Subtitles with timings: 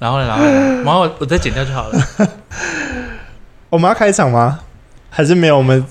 [0.00, 0.44] 然后呢，然后
[0.82, 2.06] 然后我我再剪掉就好了。
[3.70, 4.58] 我们要开场吗？
[5.08, 5.58] 还是没有？
[5.58, 5.84] 我们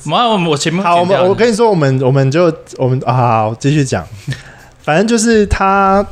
[0.49, 4.05] 我前面好，我们我跟你说，我们我们就我们啊，好，继续讲。
[4.81, 6.05] 反正就是他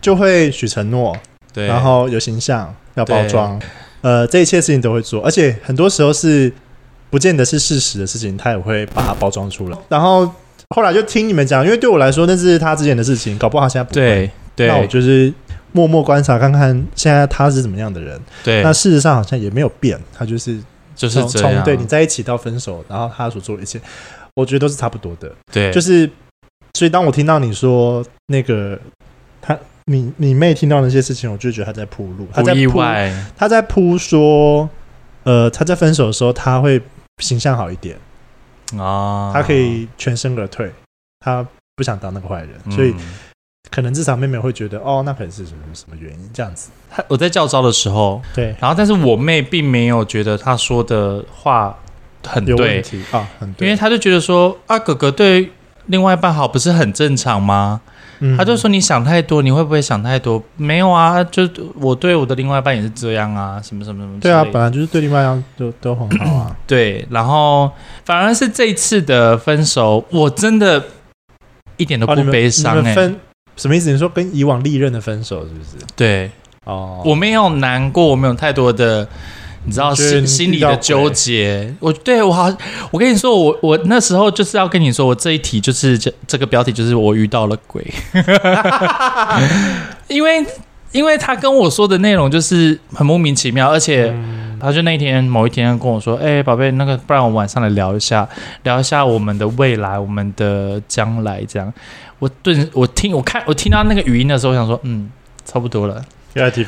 [0.00, 1.14] 就会许承诺，
[1.52, 3.60] 对，然后有形象要包装，
[4.00, 6.50] 呃，这一切事情都会做，而且很多时候是
[7.10, 9.76] 不见得是事实的事情，他也会把它包装出来。
[9.88, 10.32] 然后
[10.74, 14.00] 后来就听你们讲，因为对我来说那是他之前的事情，搞不好他现在不会。
[14.00, 15.32] 对对，那我就是
[15.72, 18.20] 默默观察看看现在他是怎么样的人。
[18.44, 20.62] 对，那事实上好像也没有变，他就是
[20.94, 23.80] 就是从对你在一起到分手，然后他所做的一切，
[24.34, 25.30] 我觉得都是差不多的。
[25.52, 26.08] 对，就是。
[26.74, 28.78] 所以，当我听到你说那个
[29.42, 32.78] 他，你你妹听到那些事情，我就觉得他在铺路，他在铺，
[33.36, 34.68] 他在铺说，
[35.24, 36.80] 呃，他在分手的时候他会
[37.20, 37.96] 形象好一点
[38.76, 40.70] 啊，他可以全身而退，
[41.18, 41.44] 他
[41.74, 42.94] 不想当那个坏人，所以
[43.70, 46.70] 可能至少妹妹会觉得，哦，那可能是什么什么原因这样子。
[46.90, 51.76] 他我在教招的时候，对，然后但是我妹并没有觉得她说的话
[52.26, 55.50] 很对，啊，很对，因为他就觉得说啊，哥哥对。
[55.90, 57.80] 另外一半好不是很正常吗？
[58.18, 60.42] 嗯、他就说你想太多，你会不会想太多？
[60.58, 64.20] 没有啊，就我对我的另外一半也是这样啊，什么什么什么。
[64.20, 66.56] 对啊，本来就是对另外一半都都很好啊。
[66.66, 67.70] 对，然后
[68.04, 70.84] 反而是这一次的分手，我真的
[71.78, 72.92] 一点都不悲伤、欸。
[72.92, 73.18] 哦、分
[73.58, 73.92] 什么意思？
[73.92, 75.84] 你说跟以往历任的分手是不是？
[75.94, 76.30] 对，
[76.64, 79.06] 哦，我没有难过，我没有太多的。
[79.64, 82.50] 你知道心心里的纠结，我对我好，
[82.90, 87.84] 我跟你说，我我那时候就是要跟你说，我这一题就是这这个标题就是我遇到了鬼，
[90.08, 90.42] 因为
[90.92, 94.14] 因为他跟我说的内容就是很莫名其妙，而且
[94.60, 98.28] 他就那天某一天跟我说，哎、欸，宝贝，那个不然我们晚上来聊一下，
[98.62, 101.72] 聊一下我们的未来，我们的将来，这样。
[102.18, 105.10] 我顿我听我看我听到那个语音的时候，我想说，嗯，
[105.44, 106.02] 差不多了。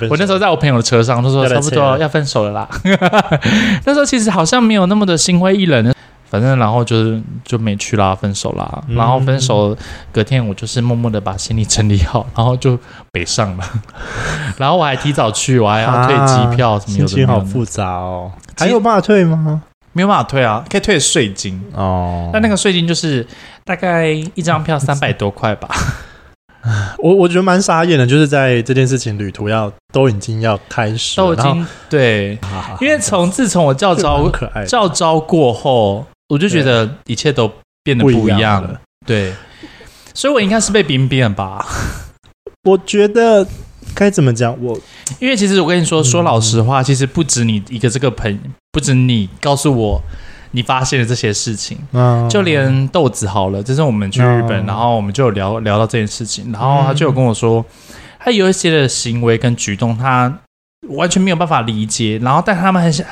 [0.08, 2.68] 我那时候在我朋友的车上，他说差不多要分手了啦。
[3.84, 5.94] 那时候其实好像没有那么的心灰意冷，
[6.30, 8.82] 反正然后就是就没去啦，分手啦。
[8.88, 9.76] 然后分手
[10.12, 12.78] 隔天，我就是默默的把行李整理好，然后就
[13.10, 13.64] 北上了。
[14.56, 17.06] 然后我还提早去，我还要退机票什么的。
[17.06, 19.62] 心情好复杂哦，还有办法退吗？
[19.92, 22.30] 没有办法退啊，可以退税金哦。
[22.32, 23.26] 但那个税金就是
[23.64, 25.68] 大概一张票 三百多块吧。
[26.98, 32.38] 我我觉得蛮傻眼的，就是在这件事情旅途要都已经要开始，都已经对，
[32.82, 34.30] 因为从自从我教招
[34.68, 37.52] 教招过后，我就觉得一切都
[37.84, 38.80] 变得不一样了。
[39.04, 39.34] 对，
[40.14, 41.66] 所以我应该是被冰变吧？
[42.62, 43.46] 我觉得
[43.94, 44.56] 该怎么讲？
[44.62, 44.78] 我
[45.18, 48.38] 因为其实我跟你说说老实话，其实不止你一个这个朋友，
[48.72, 50.02] 不止你告诉我。
[50.52, 57.64] 你发现了这些事情，嗯，就连豆子好了，就是我们去日本，嗯、然后我们就有聊聊到这件事情，然后他就有跟我说，
[58.18, 60.40] 他有一些的行为跟举动，他
[60.88, 63.06] 完全没有办法理解，然后但他们很想，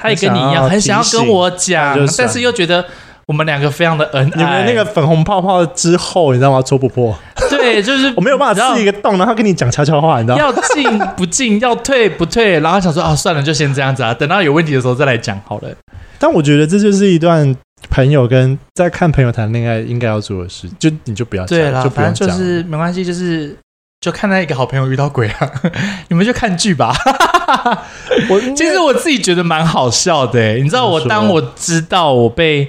[0.00, 2.84] 他也跟你一样，很想要跟我讲，但是又觉得
[3.26, 4.36] 我们两个非常的恩爱。
[4.36, 6.62] 你们那个粉红泡泡之后，你知道吗？
[6.62, 7.14] 戳不破。
[7.48, 10.42] 对，就是 我没有办法刺一个洞，然后跟你讲悄悄话，你知道吗？
[10.42, 15.68] 要进不进，要退不退，然后想说啊，算了，就先这样子啊，等到有问题的时候再来讲好了。
[16.18, 17.54] 但我觉得这就是一段
[17.88, 23.56] 朋友跟在看朋友谈恋爱应该要做的事，就你就不要讲，对啦，就不用讲，就是没关系，就是
[24.00, 25.52] 就看到一个好朋友遇到鬼啊，
[26.08, 26.90] 你们就看剧吧。
[28.30, 32.66] 我其实我自己觉得蛮好笑的，欸，你知道，我当我知道我被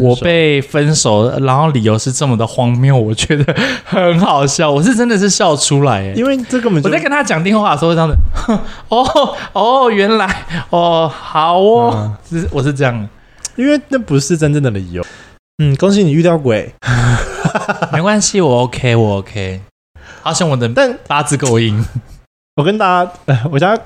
[0.00, 3.54] 我被分手，然后理由是这么的荒谬，我觉得
[3.84, 8.16] 很好笑，我是真的是笑出来，欸，因为这根本就我在跟他讲电话的时候这样子，
[8.88, 13.06] 哦哦，原来哦好哦，是我是这样，
[13.56, 15.04] 因为那不是真正的理由。
[15.62, 16.74] 嗯，恭喜你遇到鬼，
[17.92, 19.60] 没关系，我 OK，我 OK，
[20.22, 21.84] 好像我的但八字够硬。
[22.56, 23.12] 我跟大家，
[23.50, 23.78] 我家。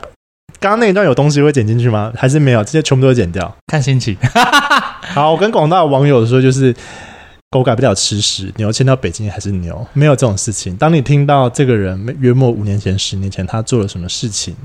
[0.61, 2.11] 刚刚那一段有东西会剪进去吗？
[2.17, 2.65] 还是没有？
[2.65, 4.17] 这些全部都会剪掉，看心情。
[5.13, 6.75] 好，我跟广大的网友说，就是
[7.51, 10.75] 狗改不了吃屎，牛迁到北京还是牛，没有这种事情。
[10.77, 14.57] 当你听到这个人约莫五年前、十年前他做了什么事情，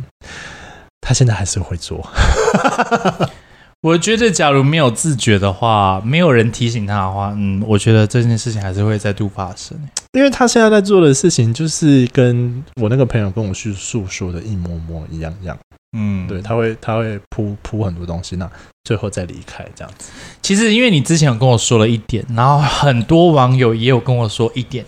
[1.02, 2.08] 他现在还是会做。
[3.82, 9.78] 我觉得，假如没有自觉的话，没有人提醒他的话，嗯，我觉得这件事情还是会再度发生。
[10.14, 15.58] 因为他现在在做的事情，就是跟我那个朋友跟我去诉说的一模模一样样。
[15.98, 18.50] 嗯，对，他会他会铺铺很多东西，那
[18.84, 20.12] 最后再离开这样子。
[20.42, 24.84] 其实，因为你之前有跟我说了一点，然后很多网友也有跟我说一点，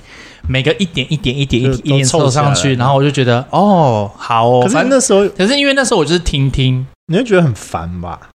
[0.48, 4.62] 每个一点一点一点一点一点凑上去，然后我就觉得哦，好哦。
[4.64, 8.30] 可是那时候，可是因为那时候我就是听听，你会觉得很烦吧？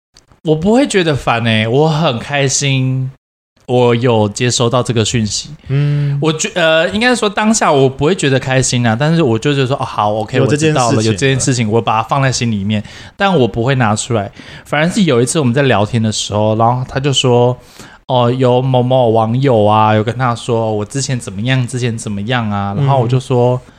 [0.46, 3.12] 我不会觉得烦哎、欸，我很开心。
[3.68, 12.84] 我有接收到这个讯息，嗯，我觉呃，应该说当下我不会觉得开心啊，但是我就觉得说，哦，好，OK，我知道了，有这件事情，我把它放在心里面，
[13.18, 14.32] 但我不会拿出来。
[14.66, 17.58] 反而是有一次我们在聊天的时候，然后他就说，
[18.06, 23.74] 哦，有某某网友啊，有跟他说我之前怎么样，之前怎么样啊，然后我就说，嗯、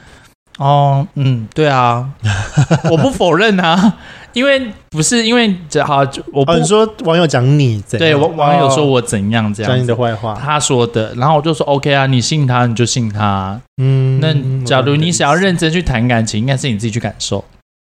[0.59, 2.11] 哦，嗯，对啊，
[2.91, 3.99] 我不否认啊。
[4.33, 6.01] 因为不是因为这好，
[6.31, 17.43] 我不、哦、你说网友讲你怎样，对网网友说我怎样这样讲你的坏话，他说的，然后我就说 OK 啊，你信他你就信他，嗯，那假如你想要认真去谈感情，应该是你自己去感受，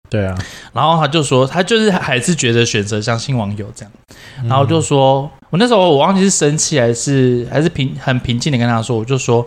[0.08, 0.37] 对啊，
[0.72, 3.93] 然后他就说他就是还是觉得选择相信网友这样，
[4.49, 9.46] 然后就说我那时候我忘记是生气还是还是平很平静的跟他说，我就说。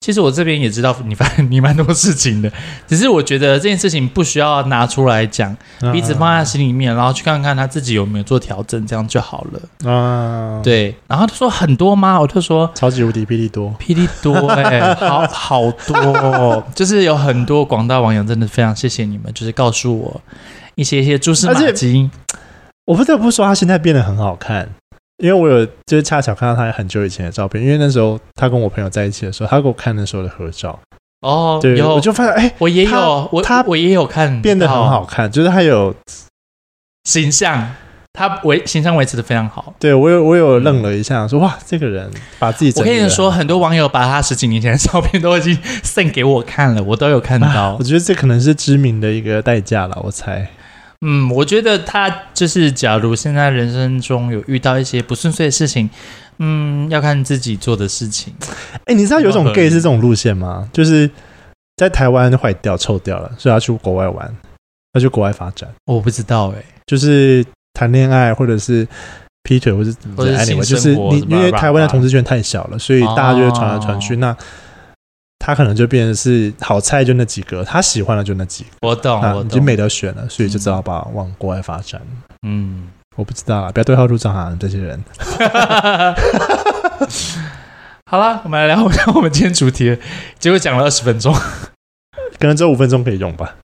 [0.00, 2.50] 其实我这边也知道你发你蛮多事情的，
[2.88, 5.54] 只是我觉得这件事情不需要拿出来讲，
[5.92, 9.90] 彼此放在心里面，然后去看看他自己有没有做调整，这样就好了。
[9.92, 10.94] 啊，对。
[11.06, 12.18] 然后他说很多吗？
[12.18, 20.18] 我就说超级无敌霹雳多，霹雳多哎、 欸，好好多、哦，就是有很多广大网友真的非常谢谢你们，就是告诉我
[20.76, 22.08] 一些一些蛛丝马迹。
[22.86, 24.70] 我不得不说，他现在变得很好看。
[25.20, 30.78] 因为我有就是恰巧看到他很久以前的照片，因为那时候他跟我朋友在一起的时候，他给我看那时候的合照。
[31.20, 35.94] 哦，对，有我就发现，哎，我也有，他我他我也有看，变得很好看，就是他有
[37.04, 37.74] 形象，
[38.14, 39.74] 他维形象维持的非常好。
[39.78, 42.82] 对我有我有愣了一下，说哇，这个人把自己整。
[42.82, 47.46] 我跟你说，很多网友把他十几年前的照片都已经 send 给我看了，我都有看到。
[47.46, 50.48] 啊，我觉得这可能是知名的一个代价了，我猜。
[51.06, 55.88] 嗯，我觉得他就是，假如现在人生中有遇到一些不顺遂的事情，
[56.38, 58.34] 嗯，要看自己做的事情。
[58.84, 60.68] 哎、欸，你知道有种 gay 是这种路线吗？
[60.72, 61.10] 就是
[61.76, 64.36] 在台湾坏掉、臭掉了，所以要去国外玩，
[64.92, 65.66] 要去国外发展。
[65.86, 67.42] 我不知道哎、欸，就是
[67.72, 68.86] 谈恋爱，或者是
[69.42, 74.14] 劈腿，或者或者 anyway，就是你因为台湾的同志圈太小了，所以大家就会传来传去。
[74.16, 74.36] 哦、那
[75.42, 78.70] 他可能就变成是好菜就那几个，他喜欢的就那几个。
[78.82, 82.00] 我懂，我懂，已经没得选了，所以就只好把往国外发展。
[82.46, 85.02] 嗯，我不知道啊，不要对号入座啊，这些人。
[88.04, 89.98] 好了，我们来聊一下我们今天主题，
[90.38, 91.32] 结果讲了二十分钟，
[92.38, 93.56] 可能只有五分钟可以用吧。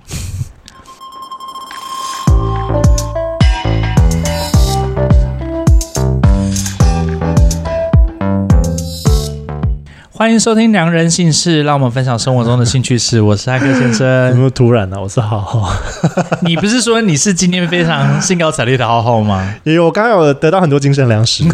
[10.19, 13.21] 欢迎收听《良人姓氏》，让我们分享生活中的兴趣事。
[13.21, 14.31] 我是艾克先生。
[14.31, 15.01] 有没有突然呢、啊？
[15.03, 15.71] 我是浩浩。
[16.41, 19.55] 你不是说你是今天非常兴高采烈的浩浩吗？
[19.65, 21.45] 也有我刚刚有得到很多精神粮食。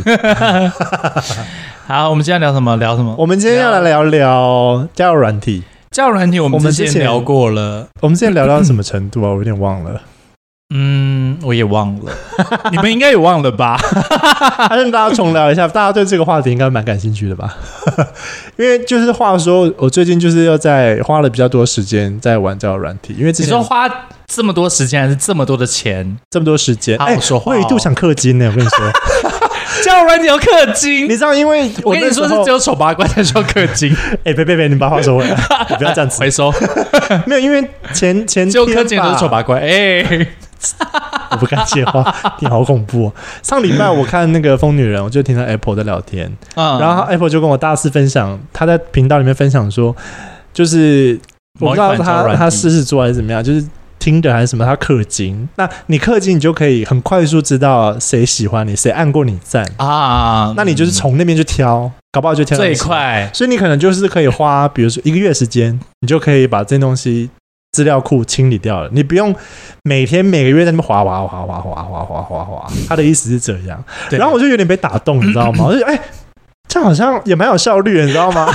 [1.88, 2.76] 好，我们今天聊什么？
[2.76, 3.12] 聊什么？
[3.19, 5.64] 我们今天要来聊聊交友软体。
[5.91, 7.88] 交友软体，我们之前聊过了。
[8.00, 9.31] 我们之前聊到什么程度啊？
[9.31, 10.00] 我有点忘了。
[10.74, 12.12] 嗯，我也忘了，
[12.72, 13.76] 你们应该也忘了吧？
[14.69, 17.54] 还是大家重聊一下，大家对这个话题应该蛮感兴趣的吧？
[18.56, 23.86] 因为就是话说，我最近就是要在花了比较多时间在玩交友软体，因为之前你说花
[24.26, 26.16] 这么多时间还是这么多的钱？
[26.30, 28.46] 这么多时间，哎，我一度想氪金呢。
[28.50, 28.78] 我跟你说，
[29.84, 31.34] 交友软体要氪金，你知道？
[31.34, 33.94] 因为我跟你说是只有丑八怪才需要氪金。
[34.25, 35.36] 哎，别别别，你把话说回来，
[35.68, 36.50] 你不要这样子回收。
[37.26, 40.26] 没有，因为前前就氪金都是丑八怪，哎。
[41.31, 43.12] 我不敢接话， 你好恐怖哦。
[43.43, 49.94] 上礼拜我看那个疯女人，我就听到 Apple 在聊天，嗯、然后 Apple 就跟我大肆分享，他在频道里面分享说，
[50.53, 51.19] 就是
[51.61, 53.64] 我不知道他他狮子座还是怎么样，就是
[53.99, 55.49] 听的还是什么，他氪金。
[55.56, 60.52] 那你氪金，你就可以很快速知道谁喜欢你，谁按过你赞啊。
[60.57, 63.31] 那你就是从那边去挑，搞不好就挑最快。
[63.33, 67.31] 所以你可能就是可以花，比如说一个月时间，你就可以把这东西。
[67.73, 69.35] 资料库清理掉了，你不用
[69.83, 72.73] 每天每个月在那边滑滑滑滑滑滑滑滑滑。
[72.88, 75.64] 他的意思是这样，然后我就有点被打动，你知道吗？
[75.69, 75.99] 我就哎，
[76.69, 78.47] 这好像也蛮有效率，你知道吗？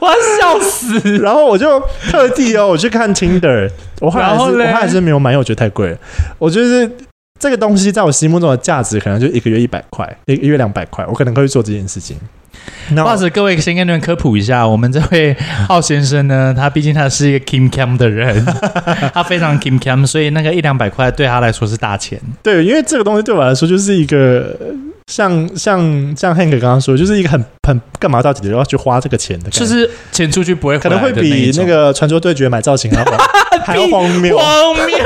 [0.00, 1.18] 我要笑死！
[1.18, 5.98] 然后我就特地哦，我去看 Tinder，我后来还是我还是没有买，因为我觉得太贵了。
[6.38, 6.90] 我觉得
[7.38, 12.16] 这个东西在我心目中的价值，可能就一个月一百块，一个月两百块，我可能可以做这件事情。
[12.94, 15.34] 不好意思，各位先跟你们科普一下，我们这位
[15.66, 18.44] 浩先生呢，他毕竟他是一个 Kim Cam 的人，
[19.14, 22.20] 他非常 Kim Cam，所以那个一两百块对他来说是大钱。
[22.42, 24.54] 对，因为这个东西对我来说就是一个
[25.06, 25.80] 像像
[26.16, 33.18] 像 Hank 刚刚说，就是一个很很干嘛到底要去花这个钱的，就是钱出去不会，可能会比那个传说对决买造型还要
[33.64, 34.96] 还要荒谬，荒谬，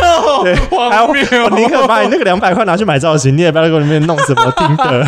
[0.43, 1.25] 对，荒谬。
[1.45, 5.07] 我宁可把你那个两百块拿去买造型，你也不要在里面弄什么听的。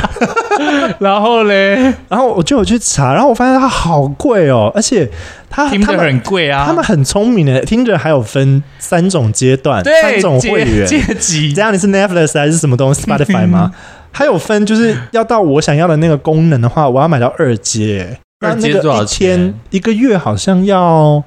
[1.00, 1.76] 然后嘞，
[2.08, 5.11] 然后我就有去查，然后我发现它好贵哦，而且
[5.50, 6.64] 它听着很贵啊。
[6.66, 11.52] 他们很聪明的，听着还有分三种阶段，三种会员阶级。
[11.52, 13.73] 这样你是 Netflix 还是什么东西 Spotify 吗？
[14.11, 18.18] 还有分，就是要到我想要的那个功能的话，我要买到二阶。
[18.40, 19.54] 二阶多少钱？
[19.70, 21.23] 一个月好像要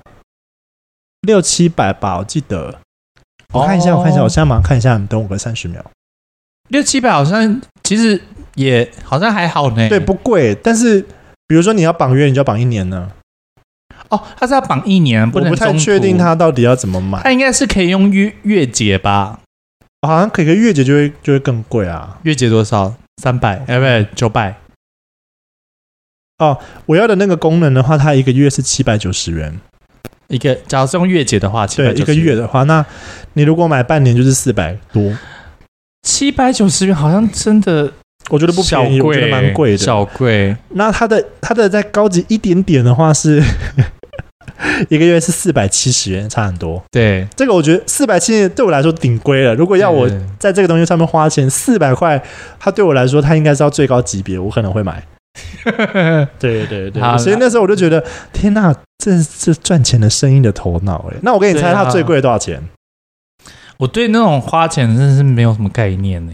[1.21, 2.75] 六七百吧，我记得。
[3.53, 5.83] 我看一下，我看一下，我现在马上看一下，你等我个三十秒。
[6.69, 8.21] 六七百好像其实
[8.55, 9.89] 也好像还好呢。
[9.89, 10.55] 对，不贵。
[10.55, 11.01] 但是
[11.47, 13.11] 比如说你要绑约，你就要绑一年呢。
[14.09, 17.21] 哦，他是要绑一年，不能我不太确定他到底要怎么买。
[17.23, 19.39] 他应该是可以用月月结吧？
[20.05, 22.19] 好像可以个月结就会就会更贵啊。
[22.23, 22.93] 月结多少？
[23.21, 23.63] 三百？
[23.67, 24.57] 哎，不对，九百。
[26.39, 29.59] 哦，我要的那个功能的话，它一个月是七百九十元。
[30.27, 32.83] 一个，假如是用月结的话，对，一个月的话，那
[33.33, 35.15] 你如果买半年就是四百多。
[36.01, 37.93] 七百九十元好像真的，
[38.31, 40.55] 我觉得不便宜，我觉得蛮贵的，小贵。
[40.69, 43.43] 那它的它的再高级一点点的话是
[44.89, 46.81] 一个月是四百七十元，差很多。
[46.89, 49.53] 对，这个我觉得四百七十对我来说顶贵了。
[49.53, 50.09] 如果要我
[50.39, 52.21] 在这个东西上面花钱四百块，
[52.57, 55.03] 它对我来说它应该是要最高级别，我可能会买。
[56.39, 61.17] 对对对，所以那时候我就觉得，天哪，这是赚钱的生意的头脑哎。
[61.21, 62.61] 那我给你猜，它最贵多少钱？
[63.77, 66.33] 我对那种花钱真的是没有什么概念呢。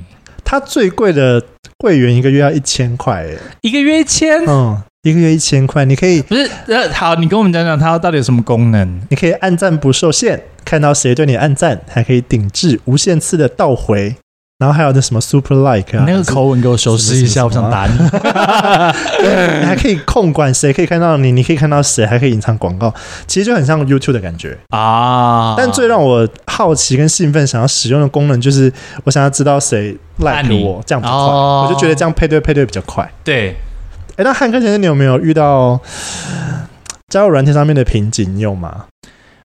[0.49, 1.43] 它最贵的
[1.79, 4.39] 会员一个月要一千块哎，一个月一千？
[4.47, 6.49] 嗯，一个月一千块，你可以不是？
[6.67, 9.01] 呃，好，你跟我们讲讲它到底有什么功能？
[9.09, 14.15] 你可以按赞不受限，看到谁对你按赞，还可以顶置无限次的倒回。
[14.59, 17.93] 然后还有那什么 super like 啊，那个口吻给我修饰一下，我想打你。
[17.99, 18.09] 你
[19.67, 22.91] 还可以控管谁可以看到你，你可以看到谁，还可以隐藏广告，
[23.27, 25.53] 其实就很像 YouTube 的感觉啊。
[25.55, 28.73] 但最让我好奇跟兴奋，想要使用的功能就是，
[29.03, 31.33] 我想要知道谁 like 我，这样比较快。
[31.33, 33.09] 我就觉得这样配对配对比较快。
[33.23, 33.55] 对。
[34.15, 35.79] 哎，那汉克先生，你有没有遇到
[37.09, 38.35] 交友软件上面的瓶颈？
[38.35, 38.85] 你有吗？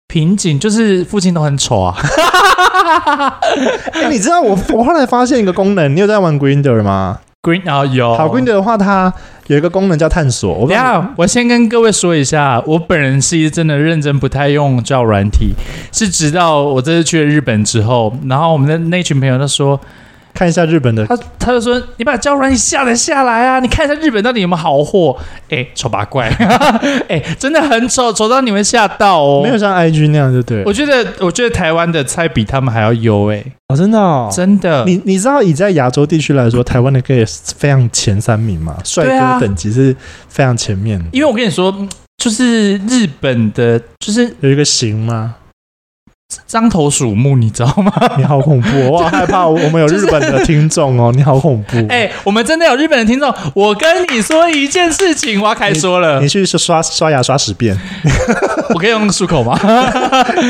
[0.08, 1.96] 瓶颈就是父亲都很丑啊。
[3.94, 8.16] 哎，你知道我我后来发现一个功能，你有在玩 Grinder 吗？Grindr 啊有。
[8.16, 9.14] 好，Grindr 的话，它
[9.46, 10.52] 有一个功能叫探索。
[10.52, 15.54] 我等下，我先跟各位说一下，我本人是真的认真不太用交友软体，
[15.92, 19.80] 是直到我这次去了日本之后，然后我们的那群朋友都说。
[20.36, 23.60] 看一下日本的，他他就说：“你把交友软件下载下来啊！
[23.62, 25.18] 你看一下日本到底有没有好货？
[25.50, 26.28] 哎，丑八怪，
[27.08, 29.42] 哎，真的很丑，丑到你会吓到哦。
[29.42, 30.64] 没有像 IG 那样，对不对？
[30.66, 33.42] 我觉得，我觉得台湾的菜比他们还要优哎！
[33.70, 34.84] 哦，真的，哦，真的。
[34.86, 37.24] 你你知道以在亚洲地区来说，台湾的 gay
[37.56, 38.76] 非常前三名嘛？
[38.84, 39.96] 帅哥等级是
[40.28, 41.06] 非常前面的。
[41.14, 41.74] 因为我跟你说，
[42.18, 45.36] 就是日本的，就是有一个型吗？”
[46.50, 47.92] 獐头鼠目，你知道吗？
[48.18, 49.46] 你好恐怖，我好 害怕。
[49.46, 51.86] 我们有日本的听众哦， 你好恐怖。
[51.90, 53.34] 哎，我们真的有日本的听众。
[53.54, 56.20] 我跟你说一件事情，我要开说了。
[56.22, 57.78] 你去刷刷牙刷十遍，
[58.74, 59.58] 我可以用漱口吗？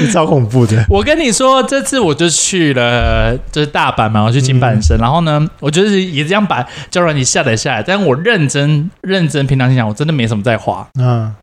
[0.01, 0.86] 你超恐怖的。
[0.89, 4.98] 我跟你说，这次我就去了，就是大阪嘛，我去金板神。
[4.98, 10.88] 然后呢，我就是也这样把交友软体下载下来，但我认真认真，平常心讲，我真的没什么在花。
[11.00, 11.34] 嗯。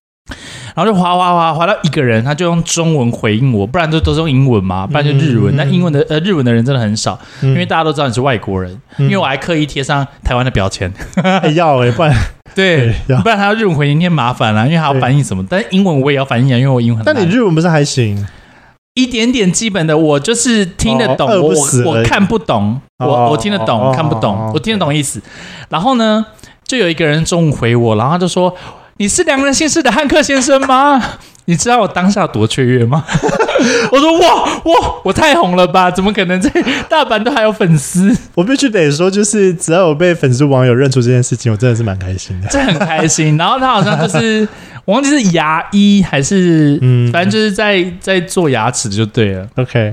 [0.75, 5.55] 然后就滑滑滑滑到一个人，他就用中文回应我，不然就都是用英文嘛，不然就日文。
[5.55, 8.73] 那、嗯、英文的呃日文的人真的很少，嗯、因为大家都知道你是外国人。
[8.97, 12.15] 嗯、因为我还刻意贴上台湾的标签，嗯、 要哎、欸，不然
[12.55, 15.45] 对，不然他要日文回应，添麻烦了，因为他要翻译什么。
[15.49, 17.05] 但是英文我也要翻译啊，因为我英文很。
[17.05, 18.27] 但你日文不是还行？
[18.95, 25.21] 一点点基本的，我就是听得懂，哦、我我看不懂，哦、我我听得懂，哦、看不懂，哦、我听得懂意思。
[25.69, 26.25] 然后呢，
[26.65, 28.55] 就有一个人中午回我，然后他就说。
[28.99, 31.03] 你是良人姓氏的汉克先生吗？
[31.47, 33.05] 你知道我当下多雀跃吗？
[33.91, 35.91] 我说哇哇，我太红了吧？
[35.91, 36.49] 怎么可能在
[36.89, 38.17] 大阪都还有粉丝？
[38.35, 42.47] 我必须得说，就是只要我被粉丝网友认出这件事情，我真的是蛮开心的。
[42.49, 43.37] 这很开心。
[43.37, 44.47] 然后他好像就是
[44.85, 49.49] 我忘记是牙医还是嗯，反正就是在在做牙齿就对了。
[49.57, 49.93] OK。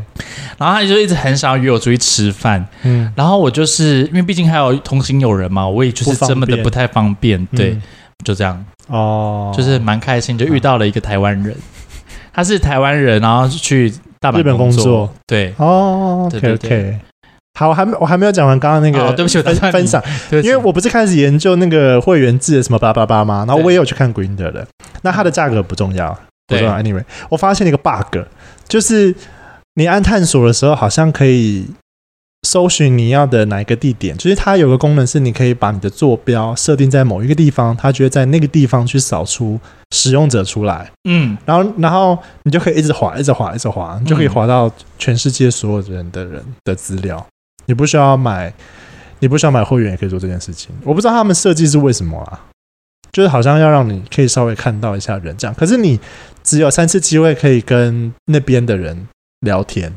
[0.59, 2.63] 然后他就一直很想要约我出去吃饭。
[2.83, 3.11] 嗯。
[3.15, 7.43] 然后我就是因为毕竟还有同行友人嘛，我也就是这么的不太方便。
[7.55, 7.71] 对。
[7.71, 7.81] 嗯
[8.25, 8.63] 就这样。
[8.87, 11.55] 哦，就是蛮开心，就遇到了一个台湾人，
[12.33, 15.53] 他是台湾人，然后去大阪工作，对。
[15.57, 16.99] 哦，OK OK，
[17.59, 20.01] 好，我还没我还没有讲完刚刚那个，对不起，我分分享，
[20.43, 23.45] 因为我不是开始研究那个会员制的什么八八八吗？
[23.47, 24.65] 然后我也有去看 Grindr 的，
[25.03, 28.25] 那它的价格不重要，不重要，Anyway，我发现了一个 bug，
[28.67, 29.13] 就是
[29.75, 31.67] 你按探索的时候，好像可以。
[32.43, 39.59] 搜寻你要的哪一个地点，就是它有个功能是你可以把你的坐标设定在某一个地方，它就会在那个地方去扫出
[39.91, 40.89] 使用者出来。
[41.09, 47.23] 嗯，然后然后你就可以一直滑，一直滑，一直滑，你就可以滑到全世界所有人的人的资料。
[47.65, 48.53] 你不需要买，
[49.19, 50.73] 你不需要买会员也可以做这件事情。
[50.83, 52.39] 我不知道他们设计是为什么啊，
[53.11, 55.99] 就是好像要让你可以稍微看到一下人这样，可是你
[56.41, 59.07] 只有三次机会可以跟那边的人
[59.41, 59.93] 聊天。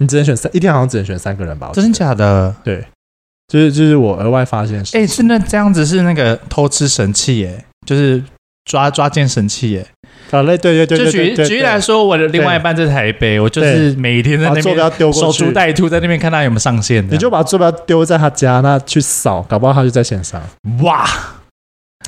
[0.00, 1.70] 你只能选三，一天好像只能选三个人吧？
[1.72, 2.54] 真的假的？
[2.64, 2.84] 对，
[3.48, 4.82] 就是就是我额外发现。
[4.92, 8.22] 哎，真的这样子是那个偷吃神器耶，就是
[8.64, 9.86] 抓抓奸神器耶。
[10.30, 17.06] 好嘞，对对对，就举举例来说，我的另外一半在台北，我就是每一天在那边守株待兔，在那边看他有没有上线。
[17.08, 20.42] 你就把坐标丢在他家，那去扫，搞不好他就在线上。
[20.82, 21.08] 哇，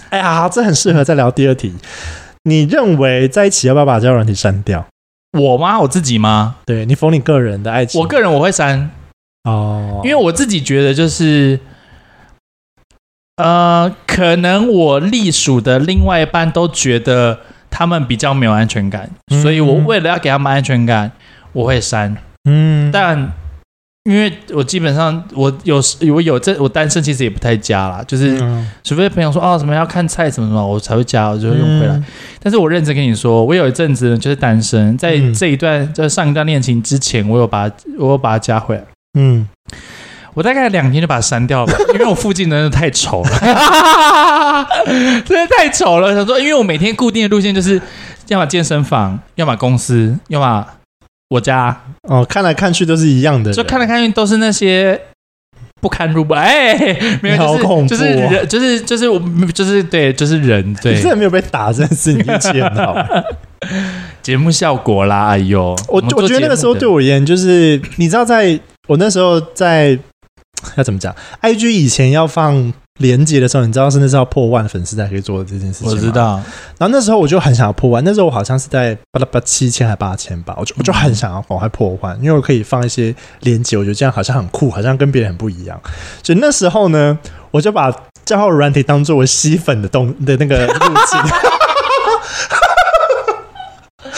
[0.08, 1.72] 哎呀，这很适合再聊第二题。
[2.44, 4.84] 你认为在一起要不要把交友软体删掉？
[5.36, 5.78] 我吗？
[5.80, 6.56] 我自己吗？
[6.64, 8.00] 对，你否你个人的爱情？
[8.00, 8.90] 我个人我会删
[9.44, 11.60] 哦，因为我自己觉得就是。
[13.36, 21.12] 呃，可能我隶属的另外一半都觉得他们比较没有安全感，嗯、所以我为了要给他们安全感，
[21.52, 22.16] 我会删。
[22.48, 23.30] 嗯，但
[24.06, 25.82] 因为我基本上我有
[26.14, 31.94] 我有这我单身其实也不太加啦，就是、嗯、除非朋友说啊什么要看菜什么什么，我才会加，我就会用回来。
[31.94, 32.04] 嗯、
[32.40, 38.84] 但是我认真跟你说，我有一阵子就是单身，在这一段在上一段恋情之前，我有把我有把它加回来。
[39.18, 39.48] 嗯。
[40.34, 43.30] 我大概两天就把它删掉了， 因为我附近真的太丑了，
[45.24, 46.14] 真的太丑了。
[46.14, 47.80] 想说，因为我每天固定的路线就是，
[48.28, 50.66] 要么健身房，要么公司，要么
[51.28, 51.80] 我家。
[52.02, 55.00] 哦，看来看去都是一样的，就看来看去都是那些
[55.80, 56.34] 不堪入目。
[56.34, 59.18] 哎，没有，就是就是人，就是就是我，
[59.52, 60.74] 就是对，就是人。
[60.82, 62.96] 对，你真的没有被打，真的是你运气很好。
[64.22, 69.98] 节目效果啦，哎呦，我我，我觉得那个时候对我而言，就是你知道，在我那时候在。
[70.76, 75.90] 要怎么讲？IG 以前要放连接的时候，你知道是那时候破万粉丝才可以做的这件事情。
[75.90, 76.40] 我知道。
[76.78, 85.80] 然后那时候我就很想要破万，那时候我好像是在八八七千还八千吧，我就我就很想要赶快破万，因为我可以放一些连接，我觉得这样好像很酷，好像跟别人很不一样。
[86.22, 87.18] 所以那时候呢，
[87.50, 91.20] 我就把账号软体当做我吸粉的动的那个路径。
[94.06, 94.12] 你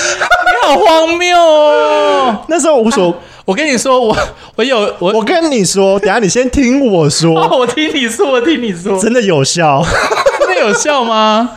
[0.63, 2.45] 好荒谬哦！
[2.49, 3.15] 那时候我说。
[3.49, 4.15] 我跟你说，我
[4.57, 7.33] 我有我我跟你说，等下你先听我说。
[7.41, 9.83] 哦，我听你说，我听你说，真的有效，
[10.39, 11.53] 真的有效吗？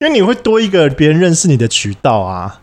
[0.00, 2.58] 因为你会多一个别人认识你的渠道啊。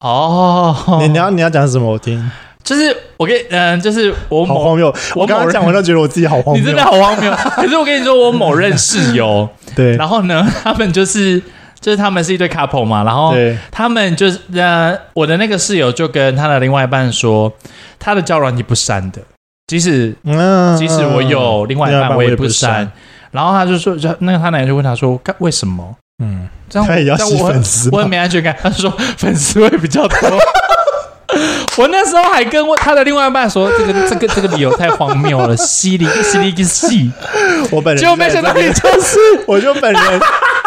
[0.00, 1.92] 哦，你你要你要讲什么？
[1.92, 2.28] 我听。
[2.64, 4.92] 就是我跟嗯，就是我某好荒谬。
[5.14, 7.32] 我刚刚讲完都觉得我自己好荒谬，你真的好荒谬。
[7.54, 11.40] 可是我跟你说，我某任室友， 对，然后呢，他们就是。
[11.80, 13.34] 就是他们是一对 couple 嘛，然后
[13.70, 17.52] 他们就是呃，我的那个室友就跟他的另外一半说，
[17.98, 19.20] 他的交友软体不删的，
[19.66, 22.90] 即使嗯，即使我有另外一半，我也不删。
[23.30, 25.94] 然后他就说，就那个他奶奶就问他说，干为什么？
[26.24, 28.56] 嗯，这样他也要吸粉丝，我很没安全感。
[28.60, 30.18] 他就说粉丝会比较多。
[31.76, 37.12] 我那时候还跟他的另外一半说，这个这个这个理由太荒谬了，稀里稀里个稀。
[37.70, 40.20] 我本人就没想到你就是， 我就本人。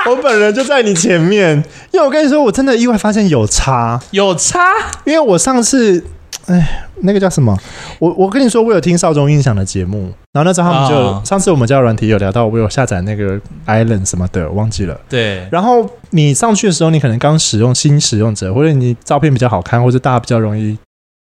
[0.09, 1.55] 我本人就在你前面，
[1.91, 4.59] 因为我跟你说，我真的意外发现有差，有差。
[5.05, 6.03] 因为我上次，
[6.47, 7.55] 哎，那个叫什么？
[7.99, 14.99] 我我跟你说，我有听少中音响的节目，然后那时候他们就、哦、上次我们交友软体有聊到，我有下载那个 Island 什么的，忘记了。
[15.07, 15.47] 对。
[15.51, 20.77] 然后你上去的时候，你可能刚使用新使用者，或者你照片比较好看，或者大家比较容易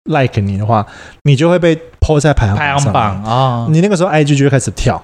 [0.04, 0.84] like 你的话，
[1.22, 2.76] 你就会被 po 在排行榜上。
[2.76, 3.30] 排行榜啊！
[3.30, 5.00] 哦、你那个时候 IG 就会开始跳。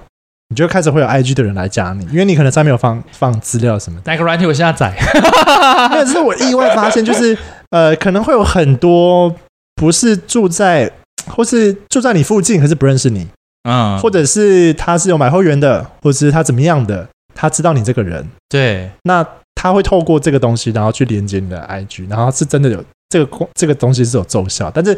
[0.53, 4.11] 你就开始会有 IG 的人来加你，因为你可能上面有放放资料什么的。
[4.11, 4.95] 哪个软体我下载？
[5.89, 7.35] 但是我意外发现，就是
[7.71, 9.35] 呃，可能会有很多
[9.73, 10.91] 不是住在，
[11.25, 13.27] 或是住在你附近，可是不认识你，
[13.67, 24.95] 嗯，或者是他是有买会员的，或者是他怎么样的，他知道你这个人，对，那他会透过这个东西，然后去连接你的 IG，然后是真的有这个这个东西是有奏效，但是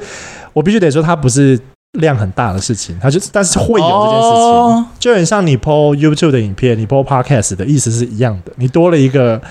[0.51, 1.57] 我必须得说，他不是。
[1.95, 9.41] 量很大的事情，它就但是会有这件事情，哦、就很像你 po YouTube 的影片，你 po Podcast 的意思是一样的，你多了一个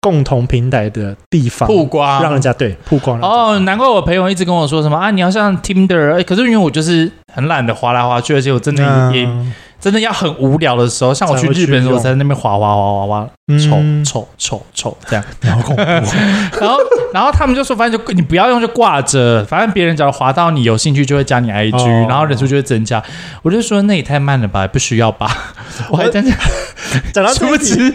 [0.00, 3.20] 共同平台的地方，曝光，让人家对曝光。
[3.20, 8.82] 哦，难怪我朋友一直跟我说什么啊，你要像 Tinder，欸，可是因为我就是很懒得滑来滑去，而且我真的
[9.14, 9.24] 也。
[9.24, 15.82] 嗯真的要很无聊的时候，像我去日本的时候，我在那边滑滑滑滑滑，丑丑丑丑这样，好恐怖。
[16.60, 16.78] 然后，
[17.12, 23.02] 然后他们就说，反正就你不要用，就挂着，反正别人只要滑到你有兴趣，就会加你 IG，、哦、然后人数就会增加。
[23.42, 25.28] 我就说那也太慢了吧，不需要吧？
[25.90, 26.30] 我还在讲
[27.12, 27.92] 讲到初级，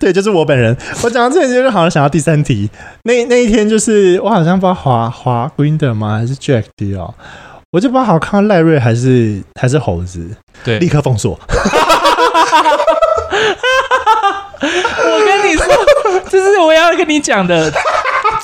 [0.00, 0.74] 对，就是我本人。
[1.04, 2.70] 我讲到这里就是好像想到第三题，
[3.02, 7.12] 那那一天就是我好像不知道滑滑 Grindr 吗，还是 Jack D 哦。
[7.76, 10.26] 我就不好看赖瑞还是还是猴子，
[10.64, 11.38] 对，立刻封锁。
[14.62, 15.66] 我跟你说，
[16.30, 17.70] 这是我要跟你讲的。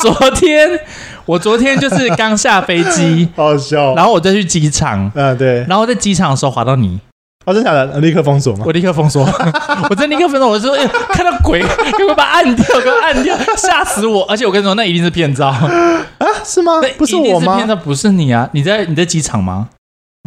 [0.02, 0.78] 昨天
[1.24, 3.94] 我昨天就是刚下飞机，好笑。
[3.94, 5.64] 然后我再去机场，嗯，对。
[5.66, 7.00] 然后在机场的时候滑到你。
[7.46, 7.86] 哦，真的假的？
[8.00, 8.64] 立刻封锁吗？
[8.66, 9.26] 我立刻封锁，
[9.88, 10.46] 我真立刻封锁。
[10.46, 11.62] 我就说，哎，看到鬼，
[11.96, 14.24] 给我把它按掉，给我按掉，吓死我！
[14.28, 15.58] 而且我跟你说，那一定是骗照啊？
[16.44, 16.80] 是吗？
[16.98, 17.56] 不是我吗？
[17.56, 18.48] 骗的不是你啊？
[18.52, 19.68] 你在你在机场吗？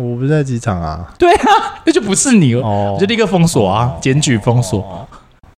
[0.01, 1.13] 我不在机场啊。
[1.17, 5.07] 对啊， 那就不是你，哦我就立刻封锁啊，检举封锁。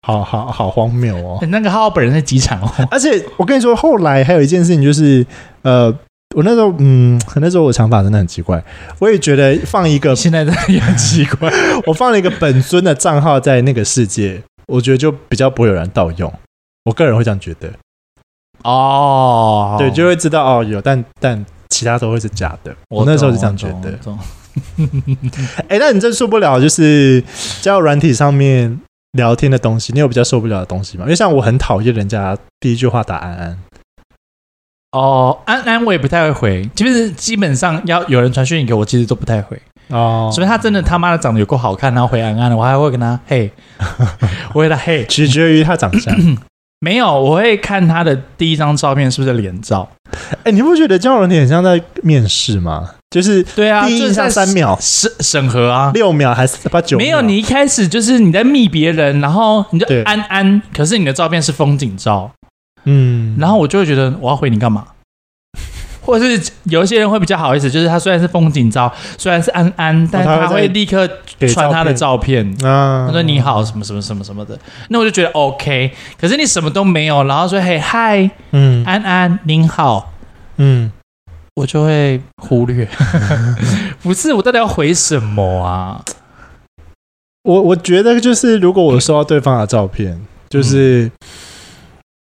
[0.06, 1.38] 好好好荒谬哦！
[1.50, 5.26] 那个浩浩本人在机场哦， 而且我跟你说，后来还有一件事情就是，
[5.64, 5.94] 呃，
[6.34, 8.64] 我那时候，嗯，那时候我想法真的很奇怪，
[9.00, 11.52] 我也觉得放一个，现在也很奇怪，
[11.86, 16.32] 我放了一个本尊的账号在那个世界，我觉得就比较不会有人盗用。
[16.86, 17.70] 我个人会这样觉得。
[18.68, 22.76] 哦，对，就会知道哦，有，但但其他都会是假的。
[22.90, 23.98] 我，我那时候是这样觉得。
[25.70, 27.24] 哎、欸，那你真受不了，就是
[27.62, 28.80] 交友软体上面。
[29.14, 31.06] 聊天的东西，你有比较受不了的东西吗？
[31.06, 33.58] 因为像我很讨厌人家第一句话打安安。
[34.92, 39.60] 哦，安安我也不太会回，就是基本上要有人传讯给我，其实都不太回。
[39.88, 43.52] 哦，所以他真的他妈的长得有够好看，然后回安安的，我还会跟他嘿，
[44.54, 46.16] 我会他嘿，取决于他长相。
[46.80, 49.90] 没有，我会看他的第一张照片是不是脸照。
[50.12, 52.92] 哎、欸，你不觉得交友软体很像在面试吗？
[53.10, 56.98] 就是对啊，第一印象三秒审审核啊，六秒还是八九？
[56.98, 62.30] 没有，你一开始就是你在密别人，然后你就安安，可是你的照片是风景照，
[62.84, 64.86] 嗯，然后我就会觉得我要回你干嘛？
[66.08, 71.08] 或者是有一些人会比较好意思，就是他虽然是风景照，虽然是安安，但他会立刻
[71.54, 75.92] 传他的照片啊，他说你好什么什么什么什么的，那我就觉得 OK。
[76.20, 80.14] 可是你什么都没有，然后说嘿嗨，嗯，安安您好，
[80.56, 80.92] 嗯。
[81.56, 82.88] 我就会忽略，
[84.04, 86.00] 不是我到底要回什么啊？
[87.42, 91.06] 我我觉得就是，如果我收到对方的照片，就是。
[91.06, 91.12] 嗯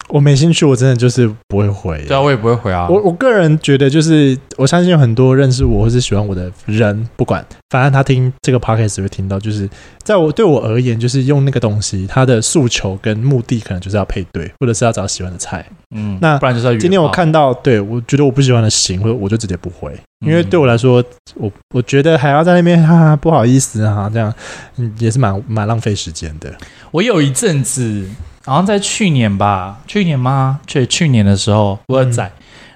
[0.09, 2.05] 我没兴趣，我真的就是不会回。
[2.07, 2.87] 对啊，我也不会回啊。
[2.89, 9.69] 我我个人觉得，就是我相信有很多认识我或是喜欢我的人，不管反正他听这个 podcast 会听到，就是
[10.05, 15.67] 在我对我而言，就是用那个东西，他的诉求跟目的可能就是要配对，或者是要找喜欢的菜。
[15.95, 16.77] 嗯，那不然就是要。
[16.77, 19.93] 今天我看到，对我觉得我不喜欢的行，或者我就直接不回，
[20.25, 21.03] 因为对我来说，
[21.35, 24.33] 我我觉得还要在那边哈哈不好意思哈，这样
[24.77, 26.55] 嗯也是蛮蛮浪费时间的。
[26.93, 28.07] 我有一阵子。
[28.47, 30.61] 好像在去年吧，去年吗？
[30.67, 32.33] 去去年的时候我在，嗯、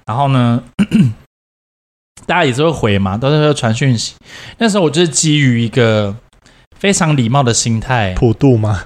[0.07, 0.61] 然后呢，
[2.27, 4.15] 大家也是会回嘛，都是会传讯息。
[4.59, 6.15] 那时候我就是基于一个
[6.79, 8.83] 非常礼貌的心态，普度吗？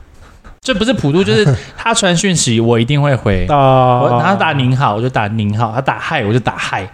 [0.61, 3.47] 这不是普度，就是 他传讯息我一定会回。
[3.49, 6.87] 哦，他打您好，我就打您好；他打嗨，我就打嗨。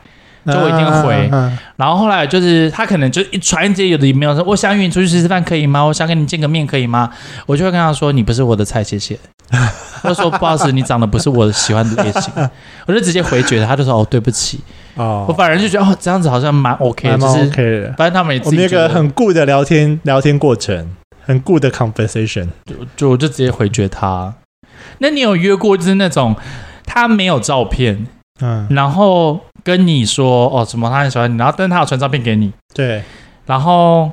[0.47, 1.31] 就我一定会回，
[1.77, 5.83] 然后后来就是他可能就一传一些有的没有说，我想约你出去吃吃饭可以吗？
[5.83, 7.11] 我想跟你见个面可以吗？
[7.45, 9.19] 我就会跟他说，你不是我的菜，谢谢。
[10.03, 12.33] 他说不好意思，你长得不是我喜欢的类型，
[12.87, 14.61] 我就直接回绝他，就说哦对不起。
[14.97, 17.95] 哦，我反而就觉得哦这样子好像蛮 OK，蛮 OK 的。
[17.97, 20.91] 反正他们也自己我们那个很 good 的聊天聊天过程，
[21.25, 24.35] 很 good 的 conversation，就就我就直接回绝他。
[24.99, 26.35] 那你有约过就是那种
[26.87, 28.07] 他没有照片？
[28.43, 33.03] 嗯，然后跟你说哦，什么他很喜欢你，然后但是他有传照片给你，对，
[33.47, 34.11] 然后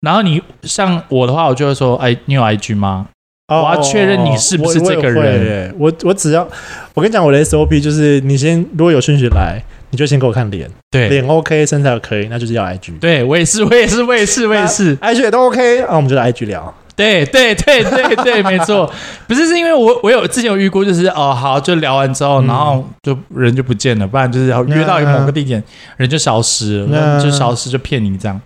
[0.00, 3.06] 然后你像我的话，我就会说，哎，你有 IG 吗？
[3.48, 5.74] 哦、我要确认你是不是这个人。
[5.78, 6.48] 我我，我只要
[6.94, 12.98] 我跟你讲，我的 SOP 就是，你先如果有顺序来，你就先给我看脸，对，脸 OK，身材可以，那就是要 IG。
[12.98, 16.74] 对，我也是，我也是，我也是，我也是，IG 也都 OK，那我们就来 IG 聊。
[16.96, 18.88] 对对对对对，没错，
[19.26, 25.62] 不是是因为我我有之前有遇过，就是哦好，就聊完之后，然后就人就不见了，不然就是要约到某个地点，
[25.96, 28.40] 人就消失了，就消失就骗你这样。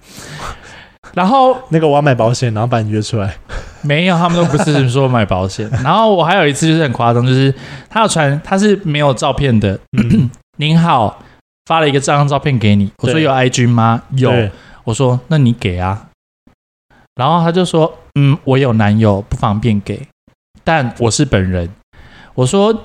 [1.12, 3.34] 然后那个我要买保险，然后把你约出来，
[3.82, 5.68] 没有，他们都不是说买保险。
[5.84, 7.54] 然后我还有一次就是很夸张，就是
[7.88, 9.78] 他要传，他是没有照片的。
[10.58, 11.22] 您好，
[11.66, 14.02] 发了一个这张照片给你，我说有 IG 吗？
[14.10, 14.32] 有，
[14.84, 16.06] 我说那你给啊。
[17.14, 20.06] 然后他就说：“嗯，我有男友，不方便给，
[20.62, 21.68] 但我是本人。”
[22.34, 22.84] 我说：“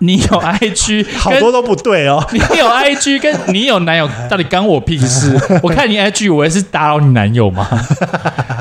[0.00, 2.22] 你有 IG， 好多都不对哦。
[2.32, 5.38] 你有 IG，跟你有男友到底干我屁事？
[5.62, 7.66] 我看你 IG，我也是打扰你男友吗？”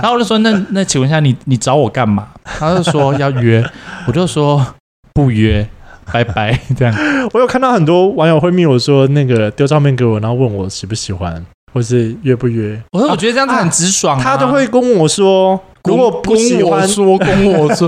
[0.01, 3.63] 然后我就说：“那那请问一下，你你找我干嘛？”他就说要约，
[4.07, 4.65] 我就说
[5.13, 5.67] 不约，
[6.11, 6.57] 拜拜。
[6.77, 6.95] 这样，
[7.33, 11.43] 我有看到很多网友会密我说那个丢照片给我，然后问我喜不喜欢。
[11.71, 12.81] 或是约不约？
[12.91, 17.87] 我说我觉得这样子很直爽，啊啊，他都会跟我说，如果不喜欢说，跟我说，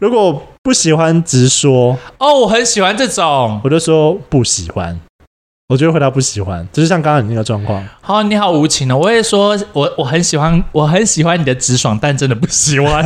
[0.00, 1.98] 如果不喜欢直说。
[2.16, 4.98] 哦，我很喜欢这种，我就说不喜欢。
[5.68, 7.86] 我就会回答不喜欢，就是像刚刚你那个状况。
[8.00, 8.96] 好，你好无情哦！
[8.96, 13.04] 我也说我我很喜欢，我很喜欢你的直爽，但真的不喜欢。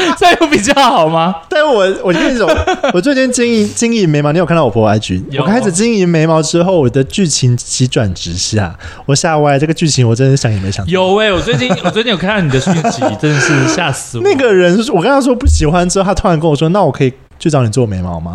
[0.18, 1.34] 这样有比较好吗？
[1.48, 2.48] 但我我跟你说，
[2.92, 5.22] 我最近经营经营眉毛，你有看到我婆 IG？
[5.38, 8.76] 我开始经营眉毛之后，我的剧情急转直下，
[9.06, 9.58] 我吓歪。
[9.58, 10.90] 这个剧情我真的想也没想到。
[10.90, 14.24] 有哎、欸，我最近我最近有看到你的讯息， 真的是吓死我。
[14.24, 18.34] 那个人，我跟他说不喜欢之后，他突然跟我说：“那我可以去找你做眉毛吗？”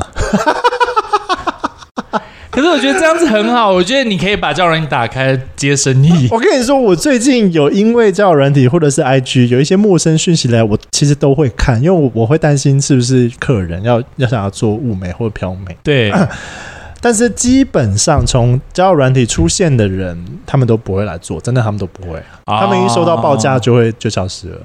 [2.60, 6.28] 可是我觉得这样子很好，我觉得你可以把交友软体打开接生意。
[6.30, 15.78] 我跟你说，我最近有因为交友软体或者是 IG 有一些陌生讯息来，我其实都会看，因为我我会担心是不是客人要要想要做物美或者漂美。
[15.82, 16.12] 对，
[17.00, 24.58] 但是基本上从交友软体出现的人，他们都不会来做，真的他们都不会，他们一收到报价就会就消失了。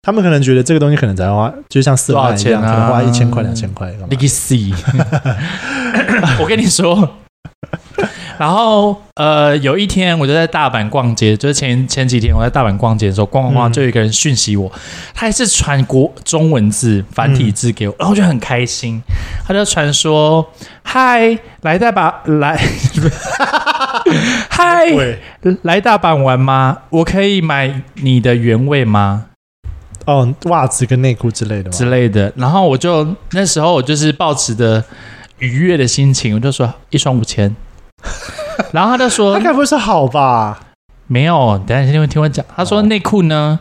[0.00, 3.92] 他们可能觉得这个东西可能才花，就像四万一样，可能花一千块、两千块。
[4.08, 4.54] 你去死！
[6.40, 6.96] 我跟你说，
[8.38, 14.70] 然后呃，有一天我就在大阪逛街，就是前前几天我在大阪逛街的时候，逛逛逛，就有一个人讯息我，
[15.14, 19.02] 他还是传国中文字繁体字给我，然后我就很开心，
[19.46, 20.46] 他就传说
[20.84, 22.62] ：“嗨，来大阪来，
[24.50, 24.86] 嗨，
[25.62, 26.76] 来大阪玩吗？
[26.90, 29.26] 我可以买你的原味吗？”
[30.06, 34.84] 哦，袜子跟内裤之类的之类的，然后我就那时候我就是抱持着
[35.38, 37.54] 愉悦的心情，我就说一双五千，
[38.72, 40.60] 然后他就说，他该不会是好吧？
[41.06, 42.44] 没有，等一下先听我讲。
[42.56, 43.60] 他说内裤呢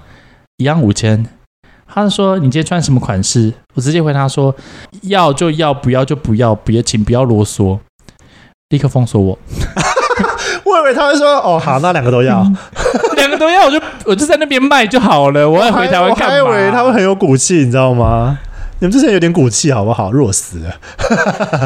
[0.58, 1.26] 一样五千，
[1.88, 3.54] 他就说你今天穿什么款式？
[3.76, 4.56] 我直接回他说
[5.04, 7.78] 要就要，不要就不要，别请不要啰嗦，
[8.70, 9.38] 立刻封锁我。
[10.64, 12.44] 我以为他会说哦好，那两个都要，
[13.16, 15.48] 两个都要，我就我就在那边卖就好了。
[15.48, 16.44] 我要回台湾干嘛？
[16.44, 18.40] 我还以为他会很有骨气，你知道吗？
[18.80, 20.12] 你们之前有点骨气好不好？
[20.12, 20.80] 弱死了，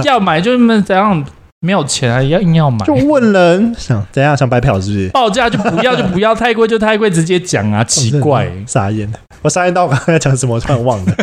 [0.06, 1.26] 要买就那么怎样？
[1.62, 2.86] 没有钱啊，要硬要买。
[2.86, 5.10] 就问人想怎样想白嫖是不是？
[5.10, 7.84] 报价就不要就不要，太贵就太贵，直接讲啊！
[7.84, 9.12] 奇怪、欸，傻眼。
[9.41, 11.15] 我傻眼到我刚才要讲什么，我突然忘了。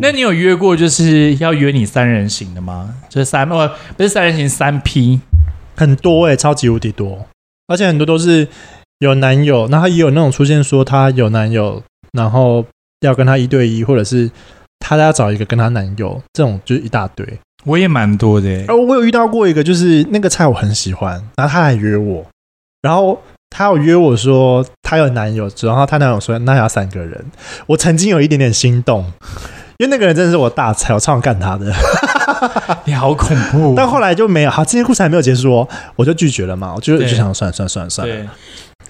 [0.00, 2.94] 那你有约过就是要约你三人行的吗？
[3.10, 5.20] 就是三哦，不是三人行，三 P。
[5.76, 7.26] 很多哎、欸，超级无敌多，
[7.66, 8.48] 而且很多都是
[9.00, 12.64] 有男友，那他也有那种出现说他有男友，然后
[13.00, 14.30] 要跟他一对一，或者是
[14.78, 17.26] 他要找一个跟她男友，这种就是一大堆。
[17.64, 22.24] 我也蛮多的、欸，而我有遇到过一个，就是那个菜我很喜欢，然后她还约我，
[22.80, 27.24] 然后她有约我说她有男友，然后她男友说那要三个人，
[27.66, 29.04] 我曾经有一点点心动。
[29.78, 31.72] 因为那个人真的是我大菜，我超想干他的。
[32.84, 33.74] 你好恐怖！
[33.76, 36.74] 但后来就没有，好，这些故事还没有结束哦，我就拒绝了嘛。
[36.74, 38.12] 我就就想算了算了算了算了。
[38.12, 38.28] 对。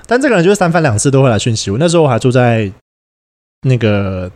[0.07, 1.77] 但这个人就是三番两次都会来讯息我。
[1.79, 2.73] 那时候我还住在
[3.65, 4.33] 那个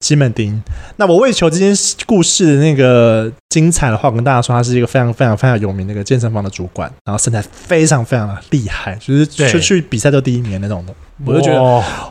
[0.00, 0.62] 西门町。
[0.96, 1.74] 那我为求这件
[2.06, 10.94] 故事的那个精彩的话，我跟大家说，他是一个非常非常非常有名的一个健身房的主管，然后身材非常非常的厉害，就是出去比赛都第一名那种的。
[11.24, 11.62] 我就觉得，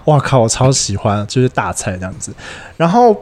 [0.06, 2.34] 哇靠，我超喜欢，就是大菜这样子。
[2.76, 3.16] 然后。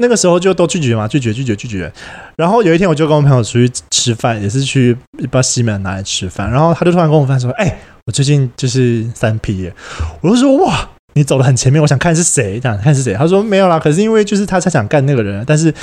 [0.00, 1.92] 那个时候就都拒绝嘛，拒绝拒绝拒绝。
[2.36, 6.48] 然后有一天，我就跟我朋友出去吃饭，也是去不知道西门哪里吃饭。
[6.48, 9.74] 然后他就突然跟我分说：“哎、欸，我最近就是三 P 耶。”
[10.22, 15.74] 我就说：“哇，你走的很前面，我想看是谁，这样看是谁。”他说：“没有啦，可是因为就是他才想干那个人，但是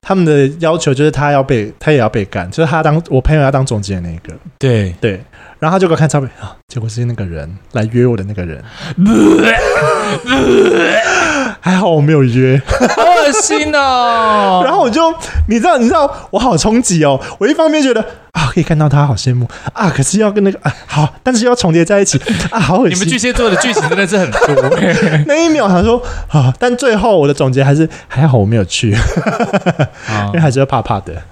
[0.00, 5.20] 他们的要求就是他要被他也要被干，就是他当我朋友要当总监的那个。”对对。
[5.58, 8.62] 然后他就给我看照片啊，结果是那个人来约我的那个人。
[11.60, 12.76] 还好我没有约，好
[13.26, 14.62] 恶心哦。
[14.64, 15.12] 然后我就，
[15.48, 17.20] 你知道，你知道，我好冲击哦。
[17.38, 18.00] 我一方面觉得
[18.32, 19.90] 啊，可以看到他，好羡慕啊。
[19.90, 22.94] 可是要跟那个啊，好，但是要重叠在一起啊，好恶心。
[22.94, 24.78] 你们巨蟹座的剧情真的是很多。
[25.26, 28.90] 那一秒他说啊，但最后我的总结还是还好我没有去，
[30.28, 31.22] 因为还是会怕怕的。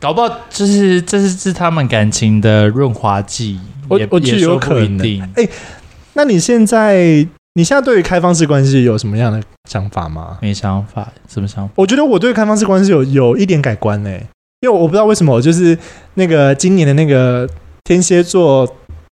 [0.00, 5.20] 搞不好就是这是是他们感情的润滑剂，我我觉得有可能。
[5.34, 5.48] 哎，
[6.12, 7.26] 那你现在？
[7.54, 10.38] 你现在对于开放式关系有什么样的想法吗？
[10.40, 11.72] 没想法，什么想法？
[11.76, 14.26] 我觉得我对开放式关系有有一点改观呢、欸，
[14.60, 15.76] 因为我不知道为什么，我就是
[16.14, 17.48] 那个今年的那个
[17.82, 18.68] 天蝎座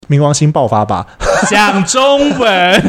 [0.07, 1.07] 冥王星爆发吧，
[1.49, 2.83] 讲中文，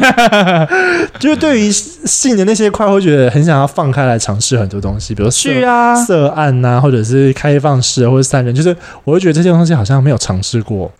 [1.17, 10.91] 就是对于性的那些块，会觉得很想要放开来尝试很多东西，比如去啊色案呐、啊，或者是开放式或者三人，就是我会觉得这些东西好像没有尝试过。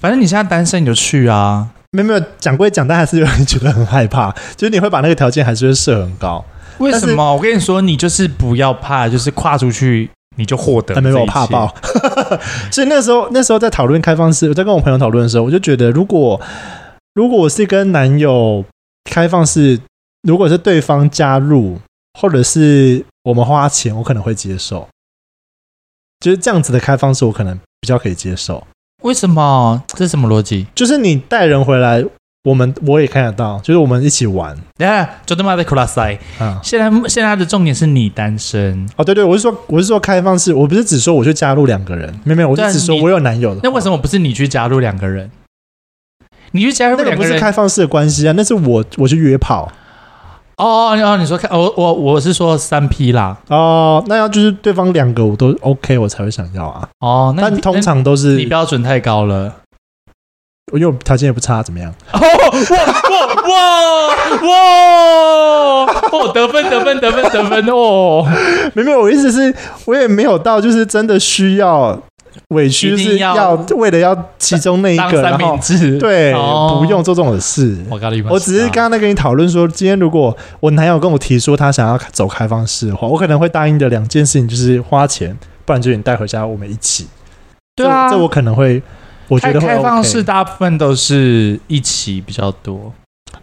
[0.00, 1.68] 反正你现在单身，你就去啊。
[1.92, 6.44] 没有没有讲归讲，但还是有人觉得很害怕， 就是你会把那个条件还是会设很高。
[6.78, 7.34] 为什么？
[7.34, 10.98] 我跟你说，你就是不要怕，就是跨出去你就获得。
[11.02, 11.72] 没有怕爆，
[12.72, 16.40] 所以那时候那时候在讨论开放式，我在跟我朋友讨论的时候，我就觉得，如果
[17.14, 18.64] 如果我是跟男友
[19.04, 19.78] 开放式，
[20.22, 21.78] 如果是对方加入，
[22.18, 24.88] 或者是我们花钱，我可能会接受。
[26.20, 28.66] 就是这样子的开放式，我可能比较可以接受。
[29.02, 29.82] 为什么？
[29.88, 30.66] 这是什么逻辑？
[30.74, 32.04] 就是你带人回来，
[32.44, 34.56] 我们我也看得到，就是我们一起玩。
[34.76, 36.18] 等下，就他妈的克拉塞。
[36.38, 38.88] 啊，现在现在的重点是你单身。
[38.96, 43.60] 哦，对对，我是说我是说开放式，我不是只说我去加入两个人，没有没有，我是只说我有男友的。
[43.62, 45.30] 那为什么不是你去加入两个人？
[46.52, 49.70] 你去加入两个人，那个不是开放式的关系啊，那是我我去约炮。
[50.62, 53.36] 哦哦，你说看，我我我是说三 P 啦。
[53.48, 56.88] 哦，那要就是对方两个我都 OK，我才会想要啊。
[57.00, 59.52] 哦，那但通常都是你标准太高了。
[60.72, 61.92] 因为我条件也不差，怎么样？
[62.14, 62.20] 哦
[62.70, 62.78] 哇
[63.10, 64.46] 哇哇
[65.84, 65.92] 哇！
[66.10, 68.24] 哦，得分得分得分得分哦！
[68.72, 72.00] 没有，我意思是，我也没有到就是真的需要
[72.48, 75.58] 委屈，是要为了要其中那一个，然后
[75.98, 77.76] 对，不用做这种事。
[78.28, 87.06] 我只是刚刚在跟你讨论说，今天如果我男友跟我提说他想要走开放式的话，我可能会答应的两件事情就是花钱，不然就你带回家，我们一起。
[87.74, 88.82] 对啊，这我可能会。
[89.28, 92.92] 我觉得开放式大部分都是一起比较多，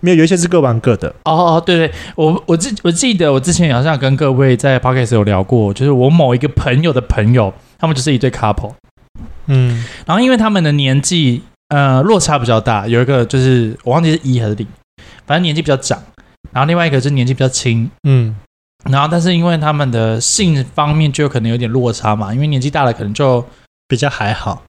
[0.02, 1.08] 没有，有一些是各玩各的。
[1.24, 8.74] 哦哦，对对，我我记我记得我之前好像跟各位在 Podcast 有聊过，就是我某一个朋友的朋友，他们就是一对 couple，
[9.48, 14.68] 嗯，然后因为他们的年纪呃落差比较大，有一个就是我忘记是一还是零，
[15.26, 16.00] 反正年纪比较长，
[16.52, 18.36] 然后另外一个就是年纪比较轻，嗯，
[18.90, 23.44] 然后但是因为他们的性方面就有可能有点落差嘛，因为年纪大了可能就
[23.88, 24.64] 比较还好，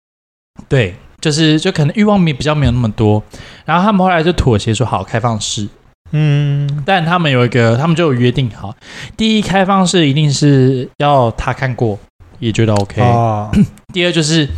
[0.69, 0.95] 对。
[1.21, 3.23] 就是就可能欲望没比较没有那么多，
[3.67, 5.69] 然后他们后来就妥协说好开放式，
[6.13, 8.75] 嗯，但他们有一个，他们就有约定好，
[9.19, 11.99] 第一开放式一定是要他看过
[12.41, 13.51] 也觉得 OK，哦，
[13.95, 14.49] 第二就是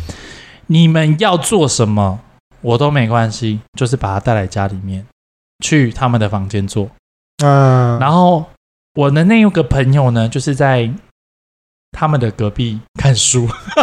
[0.67, 2.19] 你们要做什么
[2.61, 5.05] 我都没关系，就是把他带来家里面
[5.63, 6.89] 去他们的房间做，
[7.43, 8.45] 嗯，然后
[8.95, 10.89] 我的那个朋友呢，就是在。
[11.95, 13.45] 他们的隔壁看书，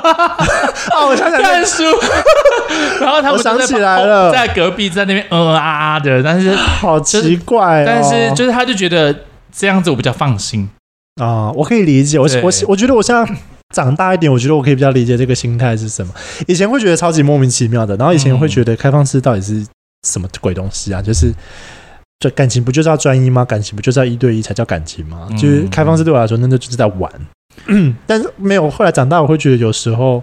[0.93, 1.85] 哦，我想想 看书，
[3.01, 9.17] 然后他们想起来了，在隔壁在那边嗯啊啊的，但是 好奇怪，但是就是他就觉得
[9.53, 10.69] 这样子我比较放心。
[11.23, 13.33] 啊，我可以理解，我我我觉得我现在
[13.75, 16.13] 长大一点，我觉得我可以比较理解这个心态是什么。
[16.47, 19.65] 以前会觉得超级莫名其妙的，然后以前会觉得开放式到底是
[20.07, 21.01] 什么鬼东西啊？
[21.01, 21.33] 就是
[22.19, 23.45] 这感情不就是要专一吗？
[23.45, 25.29] 感情不就是要一对一才叫感情吗？
[25.39, 27.11] 就是开放式对我来说，那就就是在玩。
[27.67, 28.69] 嗯， 但是没有。
[28.69, 30.23] 后来长大，我会觉得有时候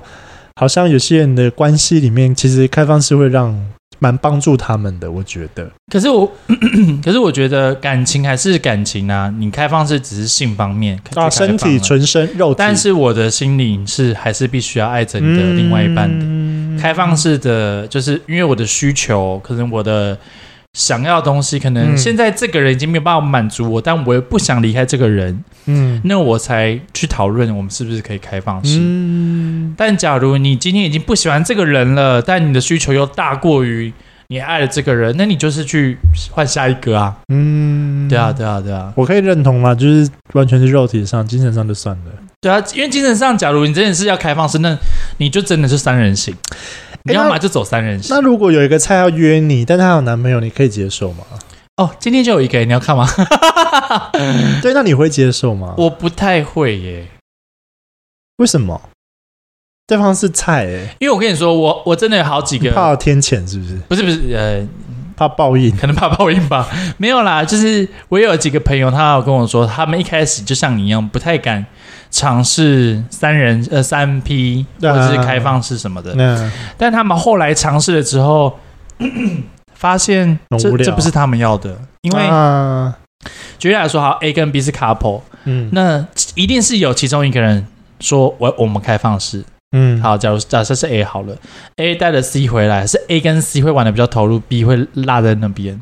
[0.59, 3.57] 好像有些人的关系里面，其实开放式会让
[3.99, 5.09] 蛮帮助他们的。
[5.11, 6.31] 我觉得，可是我，
[7.03, 9.33] 可是我觉得感情还是感情啊。
[9.37, 16.25] 你开放式只是性方面啊，身体、纯身、肉体，但是我的心灵是还是必须要爱着你的另外一半的。
[16.25, 20.17] 嗯、开放式的就是因为我的需求，可能我的。
[20.77, 28.77] 想要的东西，可能现在这个人已经没有办法满足我，嗯、但我又不想离开这个人，嗯，那我才去讨论我们是不是可以开放式。
[28.79, 33.91] 嗯，但假如你今天已经不喜欢这个人了，但你的需求又大过于
[34.27, 35.97] 你爱的这个人，那你就是去
[36.29, 37.17] 换下一个啊。
[37.29, 42.11] 嗯，对啊，对啊，对啊，我可以认同啊，就是完全是肉体上，精神上就算了。
[42.39, 44.77] 对啊，因为精神上，假如你真的是要开放式，那
[45.17, 46.35] 你就真的是三人行。
[47.07, 48.15] 你要么就走三人行。
[48.15, 51.23] 那如果有一个菜要约你，但她有男朋友，你可以接受吗？
[51.77, 53.07] 哦，今天就有一个，你要看吗？
[54.61, 55.75] 对，那你会接受吗？
[55.77, 57.07] 我不太会耶。
[58.37, 58.81] 为什么？
[59.85, 63.75] 对方是菜哎，因为我跟你说，我我真的有好几个，怕天谴是不是？
[63.87, 64.67] 不是不是，呃，
[65.15, 66.67] 怕报应，可能怕报应吧。
[66.97, 71.65] 没有啦，就是我有几个朋友，他有跟我说，他们一开始就像你一样，不太敢。
[72.09, 78.57] 尝试三人呃三 P 或者是开放式什么的，啊、但他们后来尝试了之后，
[79.75, 82.97] 发现这这不是他们要的，因为、啊、
[83.59, 87.67] 举例来说，好 A 跟 B 是 couple，嗯，那一定是有其中一个人
[87.99, 89.43] 说我我们开放式，
[89.73, 91.35] 嗯，好，假如假设是 A 好了
[91.75, 95.79] ，A 带了 C 回来，是 A 跟 C 会玩的比较投入，B 会落在那边。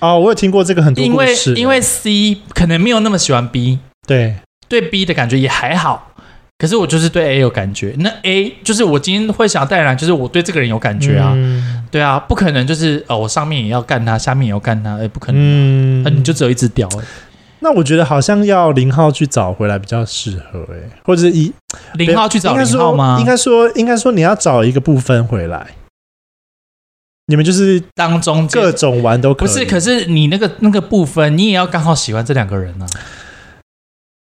[0.00, 4.36] 哦，我有听过这个很多故事，因为因为 C 可能没有那么喜欢 B，对。
[4.68, 6.12] 对 B 的感觉也还好，
[6.58, 7.94] 可是我就是对 A 有感觉。
[7.98, 11.32] 那 A 就是我今天会想带来，就是我对这个人有感觉啊。
[11.34, 15.44] 嗯、对啊，不可能就是哦，我上面也要干他，下面也要干他，哎，不可能、啊。
[15.44, 16.88] 嗯，那、啊、你就只有一只屌。
[17.60, 21.52] 那我觉得好像要零号去找回来比较适合哎，或者是一
[21.94, 23.16] 零号去找零号吗？
[23.18, 25.66] 应该说，应该说你要找一个部分回来。
[27.26, 29.48] 你们就是当中各种玩都可以。
[29.48, 32.96] 不是，可是你那个那个部分，你也要刚好喜欢这两个人呢、啊。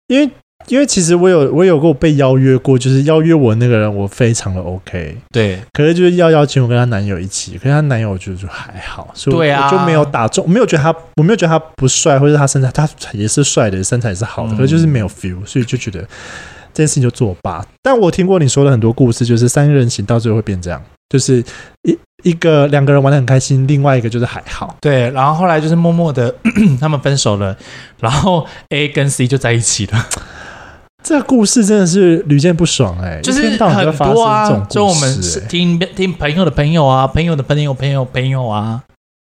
[0.09, 0.31] 因为
[0.69, 5.59] 因为其实我有我有过被邀约过，就是邀约我那个人，我非常的 OK，对。
[5.73, 17.63] 可是就是要邀请我跟她男友一起，可是她男友我觉得就还好，所以我就没有打中，我没有觉得他，我没有觉得他不帅，或者他身材他也是帅的，身材也是好的，可是就是没有 feel，所以就觉得这件事情就作罢。
[17.83, 21.45] 但我听过你说的很多故事，就是三人行到最后会变这样，就是
[21.83, 25.09] 一一个两个人玩的很开心，另外一个就是还好，对。
[25.11, 26.35] 然后后来就是默默的
[26.81, 27.57] 他们分手了，
[28.01, 30.07] 然后 A 跟 C 就在一起了。
[31.05, 38.83] 这个故事真的是屡见不爽哎、欸，就是很多啊，就我们听听朋友的朋友啊，朋友的朋友朋友朋友啊，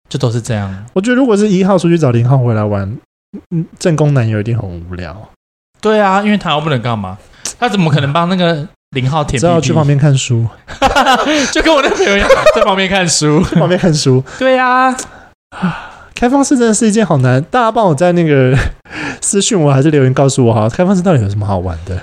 [0.10, 0.86] 就都是这样。
[0.92, 2.98] 我觉得如果是一号出去找零号回来玩，
[3.56, 5.30] 嗯，正宫男友一定很无聊。
[5.80, 7.18] 对啊，因为他又不能干嘛？
[7.58, 9.40] 他怎么可能帮那个零号舔？
[9.40, 10.48] 只要去旁边看书，
[11.54, 14.24] 就跟我那朋友一样， 在旁边看书，在 旁边看书。
[14.38, 14.96] 对啊，
[16.16, 17.42] 开放式真的是一件好难。
[17.44, 18.58] 大家帮我在那个
[19.22, 22.02] 私讯我还是留言告诉我哈，开放式到底有什么好玩的？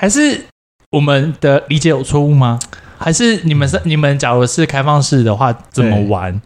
[0.00, 0.44] 还是
[0.92, 2.58] 我们的理解有错误吗？
[2.98, 4.18] 还是你们是你们？
[4.18, 6.40] 假如是开放式的话，怎么玩？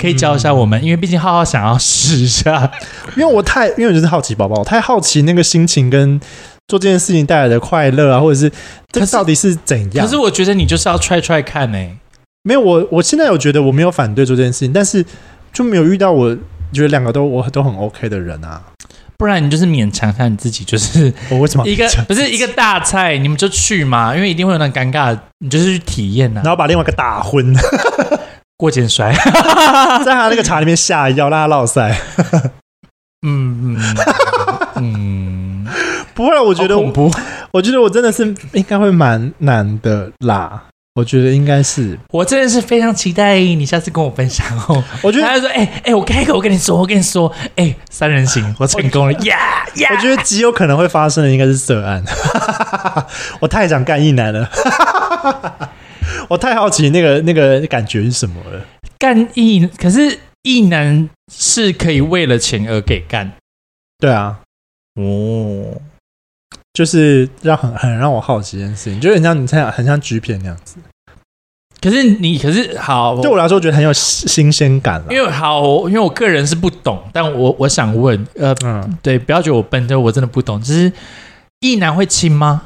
[0.00, 2.68] 可以教一下我们，嗯、因为毕竟浩浩想要试一下。
[3.16, 6.20] 因为我太，因为我就是好奇宝宝，我太好奇那个心情跟
[6.68, 8.50] 做这件事情带来的快乐啊，或者是
[8.90, 10.06] 这到底是怎样？
[10.06, 11.96] 可是我觉得你就是要 try try 看呢、欸。
[12.42, 15.04] 没有，我我现在有觉得我没有反对做这件事情，但是
[15.52, 16.34] 就没有遇到我
[16.72, 18.60] 觉得两个都我都很 OK 的人啊。
[19.16, 27.54] 不然你就是勉强一下你自己，就是 我为什么一个不是一个大菜，你们就去嘛，因为一定会有那尴尬，你就是去体验呐、啊，然后把另外一个打昏，
[28.58, 29.12] 过肩摔，
[30.04, 31.96] 在他那个茶里面下药，让他落赛。
[33.26, 33.96] 嗯嗯
[34.76, 35.23] 嗯，
[36.14, 37.10] 不会，我觉得恐怖，
[37.52, 40.64] 我觉得我真的是应该会蛮难的啦。
[40.94, 44.80] 我觉得应该是，我真的是非常期待你下次跟我分享哦。
[45.02, 49.88] 我觉得他就说，哎、欸、哎、欸，我开口，我跟你说，我跟你说，哎、欸，三人行， 我成功了呀呀！
[49.90, 52.00] 我觉得极有可能会发生的应该是涉案。
[53.42, 54.48] 我太想干异男了，
[56.30, 58.64] 我太好奇那个那个感觉是什么了。
[58.96, 63.32] 干异，可是异男是可以为了钱而给干。
[63.98, 64.38] 对啊，
[64.94, 65.80] 哦。
[66.74, 70.76] 就是让很很让我好奇一件事情，就很像你猜，很像橘片那样子。
[71.80, 75.06] 可是你可是好，对我来说，我觉得很有新鲜感了。
[75.10, 80.60] 因为好，因为我个人是不懂，但我我想问，呃，嗯，对，不要觉得我笨，就我真的不懂。
[80.60, 80.90] 就是
[81.60, 82.62] 异男会亲吗？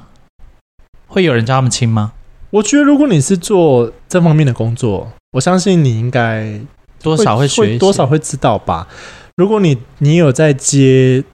[1.08, 2.12] 会有人叫他们亲吗？
[2.50, 6.60] 我觉得如果你是做这方面的工作，我相信你应该
[7.02, 8.86] 多少会学，多少会知道吧。
[9.36, 11.24] 如果你你有在接，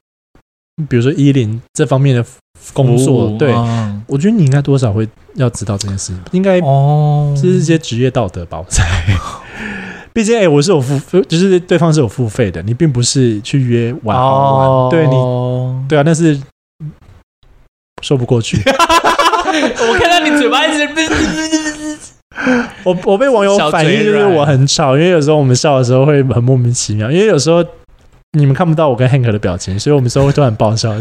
[0.89, 2.25] 比如说一零这方面的。
[2.73, 8.57] 工作、哦、对、嗯，我觉得你应该多少会要知道这件事，应该哦，这是些职业道德吧？
[8.57, 8.83] 我猜，
[10.13, 16.41] 毕竟哎、欸，我是有付，就是对方是有付费的，你并不是去约玩好玩，哦、对你，对啊，但是
[18.01, 18.57] 说不过去。
[18.65, 20.89] 我看到你嘴巴一直，
[22.83, 27.63] 我我被网友反映就是我很吵，因为有时候我们笑的时候会很莫名其妙，因为有时候。
[28.35, 30.93] 你们看不到我跟 Hank 的表情，所以我们说会突然爆笑。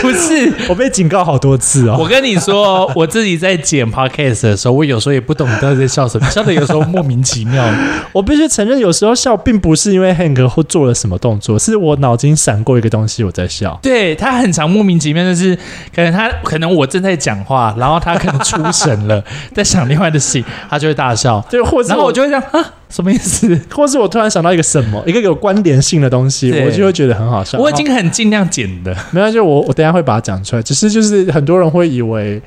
[0.00, 1.96] 不是， 我被警告好多次哦。
[1.98, 7.64] 我跟你说，我自己在剪 Podcast 的时候，我有时候也不懂你到底在笑什么，笑的有时候莫名其妙。
[8.12, 13.78] 我必须承认，有时候笑并不是因为 Hank 或做了什么动作，是我脑筋闪过一个东西，我在笑。
[13.82, 15.56] 对，他很常莫名其妙，就是
[15.94, 19.22] 可能他可能我正在讲话，然后他可能出神了，
[19.54, 21.44] 在想另外的事情，他就会大笑。
[21.50, 22.72] 对，或者然后我就会这样啊。
[22.92, 23.58] 什么意思？
[23.74, 27.58] 或是我突然想到一个什么，一个有关联性的东西，我就会觉得很好笑。
[27.58, 30.62] 我已经很尽量剪的，没关系，我我等一下会把它讲出来。
[30.62, 32.40] 只是就是很多人会以为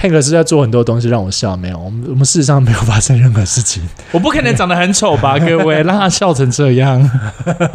[0.00, 3.88] Hank 是在做很多东西让我笑，没有，我们我们事实上没有发生任何事情。
[4.10, 7.08] 我不可能长得很丑吧， 各位，让他笑成这样。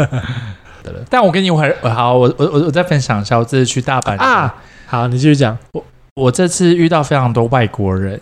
[1.10, 4.54] 但我跟你会好，我我我我再分享一下，我这次去大阪啊，
[4.86, 5.58] 好，你继续讲。
[5.72, 5.84] 我
[6.16, 8.20] 我这次遇到非常多外国人。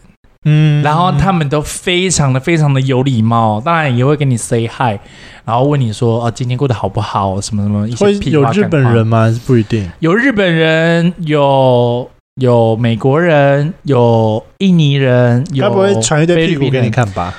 [0.50, 4.98] 嗯，然后他们都非常的非常的有礼貌，当然也会跟你 say hi，
[5.44, 7.42] 然后问你说哦，今天过得好不好？
[7.42, 8.50] 什么什么一些屁话。
[8.50, 9.38] 有日本人吗？
[9.46, 9.92] 不一定。
[10.00, 17.34] 有日本人，有有美国人，有印尼人，有他不会传一堆屁股给你看吧？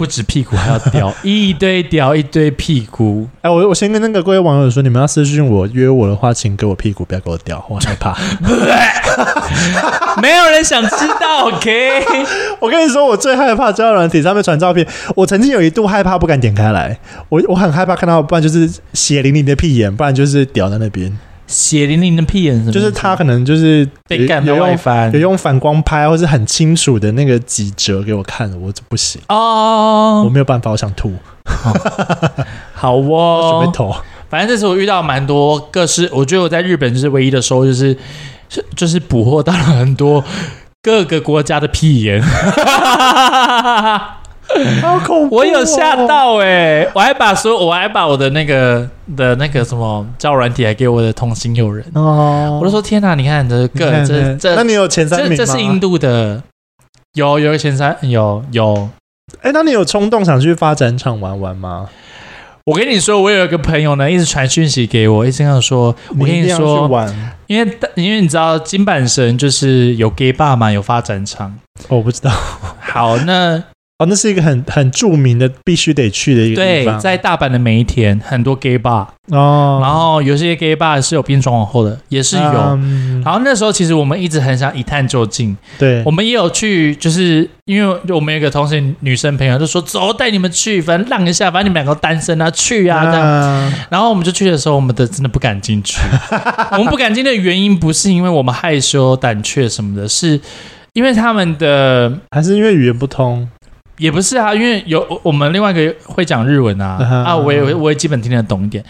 [0.00, 3.28] 不止屁股还要屌 一堆屌一堆屁股。
[3.42, 8.16] 哎，我我先跟那个各位网友说，你们要私信我约我的话，请给我屁股，不要给我屌，我害怕。
[10.22, 11.50] 没有人想知道。
[11.50, 12.02] OK，
[12.60, 14.86] 我跟你说，我最害怕交友软体上面传照片。
[15.14, 16.98] 我曾经有一度害怕，不敢点开来。
[17.28, 21.14] 我我很害怕看到，不然就是血淋淋的屁眼，不然就是屌在那边。
[21.50, 31.12] 血淋淋的屁眼，就是他可能就是被干到外翻，有用反光拍，或是很清楚的那个几折给我看，我就不行哦，我没有办法，我想吐。
[32.72, 33.92] 好哦，准备投。
[34.28, 37.96] 反正这次我遇到蛮多各式，我觉得我在日本就是唯一的收，就是
[38.48, 40.24] 是就是捕获到了很多
[40.80, 42.22] 各个国家的屁眼。
[44.82, 45.38] 好恐怖、哦！
[45.38, 55.36] 我有吓到哎、欸，我还把说，我还把我的那个的那个什么交友软体还给我的同行友人哦，我就说天哪，你看这个看这这，那你有前三名吗？
[55.36, 56.42] 这，这是印度的，
[57.14, 58.88] 有有前三有有，
[59.42, 61.88] 哎，那你有冲动想去发展场玩玩吗？
[62.66, 66.88] 我跟你说，我有一个朋友呢，一直传讯息给我，一直跟我说，我跟你说，
[67.46, 71.56] 你因为因为你知道金板神就是有 gay bar 嘛，有发展场，
[71.88, 72.30] 哦，我不知道。
[72.80, 73.62] 好，那。
[74.00, 76.96] 哦，那是一个很很著名的，必须得去的一个地方。
[76.96, 82.42] 对，在大阪的每一天很多 gay bar 哦，然后有些 gay bar 是有变装皇后的，也是有。
[82.80, 85.54] 嗯、然后那时候其实我们一直很想一探究竟。
[85.78, 93.20] 对，我们也有去，就是因为我们有一个同事女生朋友就说走，带你们去，反正浪一下，反正你们两个单身啊，去啊这样。
[93.20, 96.00] 啊、然后我们就去的时候，我们的真的不敢进去。
[96.72, 100.40] 我们不敢进的原因不是因为我们害羞胆怯什么的，是
[100.94, 103.46] 因为他们的还是因为语言不通。
[104.00, 107.28] 也不是啊，因为有我们另外一个会讲日文啊， uh.
[107.28, 108.82] 啊，我也我也基本听得懂一点。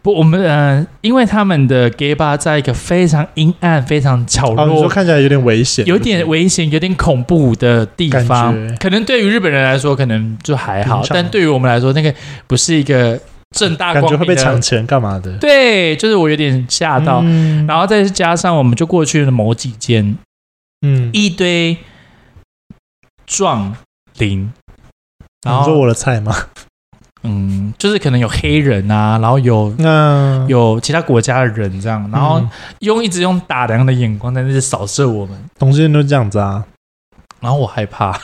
[0.00, 8.54] 不，我们呃，因为他们的 gay bar 在一个非常阴暗、非常角落，哦、看起来有点危险，有点危险、有点恐怖的地方。
[8.78, 12.14] 可能对于日本人来说，可能就还好，但对于我们来说，那个
[12.46, 13.18] 不是一个
[13.56, 15.38] 正大光明的，感觉会被抢钱干嘛的？
[15.38, 20.16] 对，就是我有点吓到、嗯，然后再加上我们就过去了某几间，
[20.82, 21.78] 嗯，一堆
[23.26, 23.74] 壮。
[24.18, 24.52] 零，
[25.42, 26.34] 然后你说我的菜吗？
[27.26, 30.46] 嗯，就是可能有黑人啊，然后有嗯。
[30.46, 32.42] 有其他国家的人这样，然后
[32.80, 36.64] 用一直用打量的眼光在那里扫射我们，同性恋都这样子啊，
[37.40, 38.18] 然后我害怕，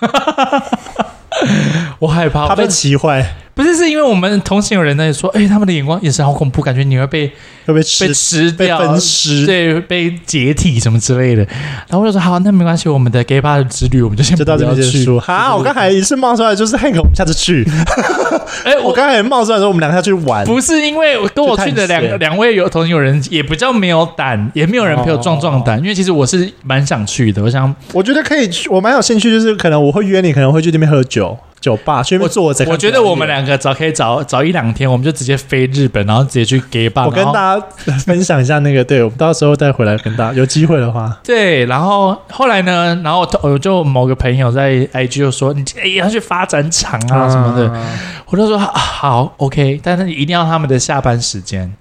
[1.99, 3.36] 我害怕，怕被气坏。
[3.55, 7.31] 不是，是因为我们同行有人在说，哎、欸，他们的眼光也是好恐怖，感觉你会被
[7.67, 11.43] 会被吃被吃掉、被分尸，对，被解体什么之类的。
[11.89, 15.21] 然后我就说，好，那没关系，我们的 gay bar 的之旅，我们就先就到这边结束。
[15.21, 17.67] 好，我刚才一次冒出来就是 Hank，我们下次去。
[18.65, 27.43] 哎、欸，我刚才冒出来说我们两个要去玩，不是因为跟我去的两两位有同行有人也比较没有胆，也没有人陪我壮壮胆，因为其实我是蛮想去的。
[27.43, 31.37] 我想，我觉得可以去，我蛮有兴趣，就是可能我会约你，可能会去那边喝酒。
[31.61, 37.05] 酒吧去那边坐我，我觉得我们两个早可以早早一两天，我们就直接飞日本，然后直接去 gay bar。
[37.05, 37.67] 我跟大家
[37.99, 41.19] 分享一下那个，对，我们到时候再回来跟大家有机会的话。
[41.23, 51.73] 对，然后后来呢，然后我就某个朋友在 IG 就说你哎要去发展厂啊什么的，啊、我就说好 OK，但是你一定要他们的下班时间。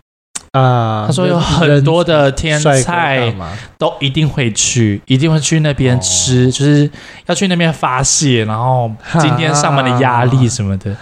[0.52, 3.34] 啊，他说有很多的天菜
[3.78, 6.89] 都一定会去，一定会去那边吃，哦，就是
[7.28, 10.95] 要去那边发泄，然后今天上班的压力什么的，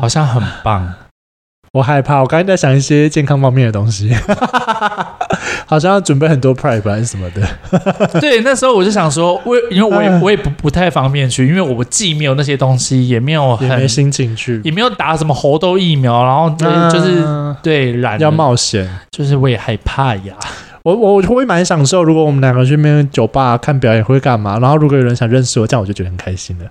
[0.00, 0.92] 好像很棒。
[1.72, 4.10] 我害怕，我刚才在想一些健康方面的东西，
[5.70, 7.40] 好像要准备很多 prep 还是什么的。
[8.20, 16.50] 对，那时候我就想说，我因为我也我也不不太方便去，因为我既没有那些东西，也没有很也没心情去，也没有打什么猴痘疫苗，然后
[16.90, 20.34] 就是、啊、对染要冒险，就是我也害怕呀。
[20.82, 24.58] 我我我会蛮享受，如果我们两个去那边酒吧看表演会干嘛？
[24.60, 26.64] 然后如果有人想认识我，这样我就觉得很开心了。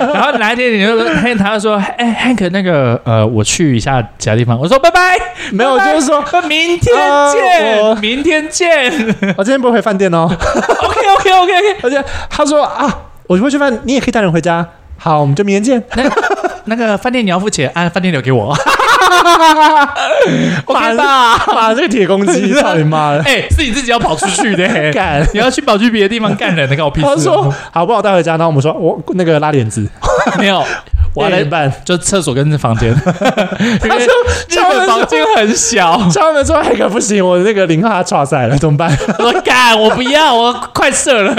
[0.14, 5.18] 然后哪一天你就他他就说：“哎，Hank，那个呃，我去一下其他地方。”我说： “拜拜。”
[5.52, 6.94] 没有，就是说 明天
[7.32, 8.90] 见，呃、明天见。
[9.36, 10.26] 我今天不会回饭店哦。
[10.30, 11.76] OK OK OK OK。
[11.82, 12.88] 而且他说啊，
[13.26, 14.66] 我就会去饭，你也可以带人回家。
[14.96, 15.82] 好，我们就明天见。
[15.96, 16.10] 那，
[16.64, 18.56] 那个饭店你要付钱，按饭店留给我。
[20.66, 23.22] 妈的，妈这个铁公鸡， 操你妈的！
[23.24, 25.26] 哎、欸，是你自己要跑出去的， 干！
[25.32, 27.06] 你要去跑去别的地方干人的，跟我屁事。
[27.06, 28.32] 他说好不好带回家？
[28.32, 29.86] 然后我们说我那个拉链子
[30.38, 30.64] 没有，
[31.14, 32.94] 我来办，就厕所跟房间。
[32.94, 34.06] 他说
[34.48, 38.96] 日本房间很小，敲门说那个不行，我那个零号抓塞了，怎么办？
[39.18, 41.34] 我说干，我不要，我快射了。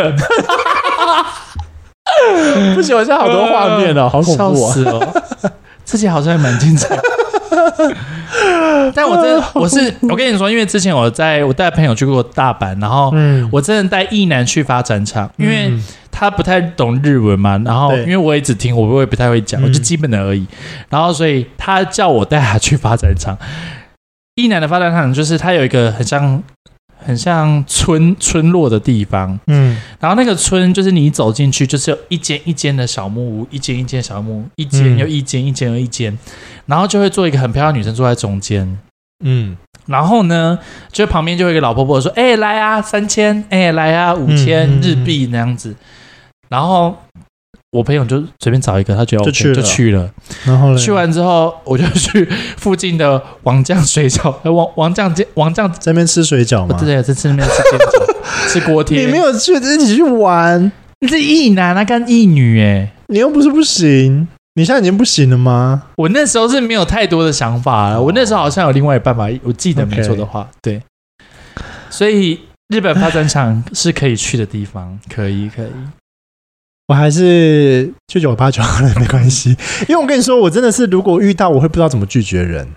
[2.76, 4.76] 不行，我现在好多画面哦，好恐怖啊！
[4.88, 5.24] 哦，
[5.86, 6.98] 之前好像还蛮精彩。
[8.96, 13.14] 但我真的， 我是我跟你说，因为之前我在我带朋友去过大阪，然后
[13.52, 15.72] 我真的带一男去发展场，因为
[16.12, 20.46] 他不太懂日文嘛，然后因为我也只听，我也不太会讲，我就基本的而已。
[20.90, 23.38] 然后所以他叫我带他去发展场，
[24.36, 26.42] 一男的发展场就是他有一个很像。
[27.04, 36.18] 很像村村落的地方，嗯，然后那个村就是你走进去，就是有一间一间的小木屋，一间一间小木屋，一间又一间，一间又一间，
[36.66, 38.78] 然后就会做一个很漂亮女生坐在中间，
[39.24, 40.60] 嗯，然后呢，
[40.92, 45.76] 就旁边就会有一个老婆婆说：“哎，来啊，三千，哎，来啊，五千日币那样子。”
[46.50, 46.96] 然后。
[47.72, 50.12] 我朋友就随便找一个，他觉得 OK 就去了，就去了。
[50.46, 52.26] 然后去完之后，我就去
[52.58, 56.78] 附近的王将水饺，王王将店，王将在那边吃水饺吗？
[56.78, 59.06] 对对，在吃那边吃水饺，吃锅贴。
[59.06, 60.70] 你没有去一起去玩？
[61.00, 65.84] 你是一男啊，跟一女哎，你又不是不行，你现在已经不行了吗？
[65.96, 70.82] 我那时候是没有太多的想法了，我那时候好像有另外一办法，我记得没错的话，对。
[71.90, 75.72] 所以日本发展场是可以去的地方，可以可以。
[76.88, 79.50] 我还是去酒吧就好了， 没关系。
[79.88, 82.68] 因为我跟你说，我真的是如果遇到，我会不知道怎么拒绝人。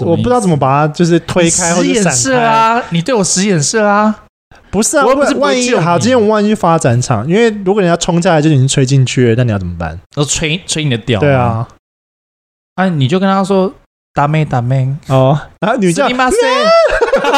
[0.00, 2.82] 我不知道怎么把他就是推开或者闪啊！
[2.90, 4.24] 你对我使眼色啊！
[4.70, 9.90] 不是啊，我又不是万一好，今天我们万一发展场，因为如果人家冲下来就已经吹进去了，那你要怎么办？
[10.14, 11.18] 然后吹吹你的屌。
[11.18, 11.66] 对，啊，
[12.76, 13.74] 啊，你就跟他说
[14.14, 16.36] 打妹打妹，哦，然后女叫你妈塞，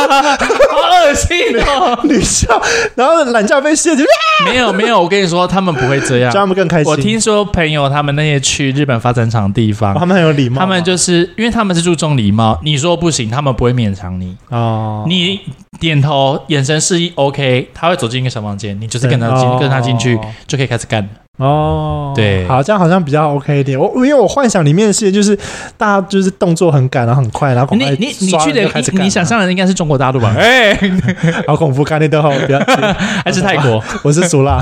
[0.70, 1.98] 好恶心哦！
[2.04, 2.60] 女叫，
[2.94, 4.04] 然后懒觉被卸，就
[4.44, 6.32] 没有没有，我跟你说，他们不会这样。
[6.32, 6.90] 叫他们更开心。
[6.90, 14.36] 我听说朋友他们那些去日本发展厂的地方，哦他们很有礼貌，他们就是因为他们是注重礼貌，你说不行，他们不会勉强你。
[14.50, 15.40] 哦，你
[15.80, 21.08] 点头，眼神示意 OK，他会走进一个小房间，你就是跟他进，对跟他进去哦就可以开始干了。
[21.38, 23.78] 哦，对好，这样好像比较 OK 一点。
[23.78, 25.38] 我因为我幻想里面的世界就是
[25.76, 30.34] 大家就是动作很赶，然后很快，然后你你你去的你你想象的应该是中国大陆吧？
[30.36, 30.76] 哎，
[31.46, 32.58] 好恐怖，看那都好，不要。
[33.24, 33.80] 还是泰国？
[34.02, 34.60] 我是苏辣，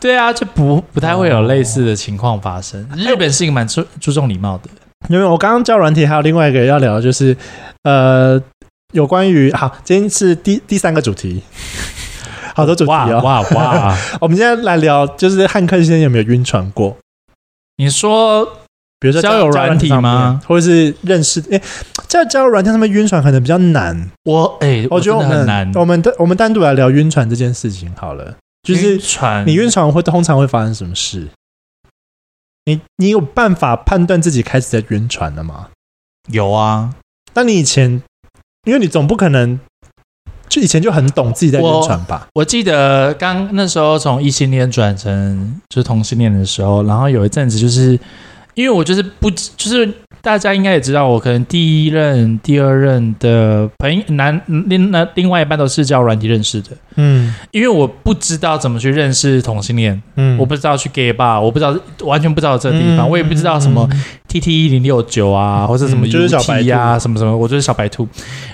[0.00, 2.82] 对啊，就不不太会有类似的情况发生。
[2.96, 4.70] 日本是一个蛮注注重礼貌的。
[5.10, 7.36] 因为我刚刚教软体，还有另外一个要聊的就是
[7.82, 8.40] 呃，
[8.94, 11.42] 有关于好，今天是第第三个主题。
[12.54, 13.20] 好多主题哇哦！
[13.24, 13.98] 哇哇！
[14.22, 16.96] 我们今天来聊，就是汉克先生有没有晕船过？
[17.78, 18.44] 你说
[19.00, 20.40] 比如说交友软体吗？
[20.46, 21.42] 或者是认识？
[21.50, 21.60] 哎，
[22.06, 24.08] 在交友软体上面晕船可能比较难。
[24.22, 25.68] 我哎，我觉得很难。
[25.74, 28.36] 我们单我们单独来聊晕船这件事情好了。
[28.62, 31.26] 就是船，你晕船会通常会发生什么事？
[32.66, 35.70] 你你有办法判断自己开始在晕船了吗？
[36.28, 36.94] 有啊。
[37.34, 38.00] 那你以前，
[38.64, 39.58] 因为你总不可能。
[40.46, 42.28] 就以前就很懂自己在晕船吧。
[42.32, 47.98] 我记得刚那时候从异性恋转成就是同性恋的时候，然后有一阵子就是
[48.52, 49.92] 因为我就是不就是
[50.24, 56.70] 大家应该也知道，我可能第一任、第二任的朋友男另那另外一半都是叫软体认识的。
[56.96, 63.86] 嗯，因为我不知道怎么去认识同性恋，嗯，我不知道去 gay bar，我不知道完全不知道这个地方，嗯、我也不知道什么
[64.26, 68.08] T T 一零六九啊，或者什么 U T 啊，什么什么，我就是小白兔。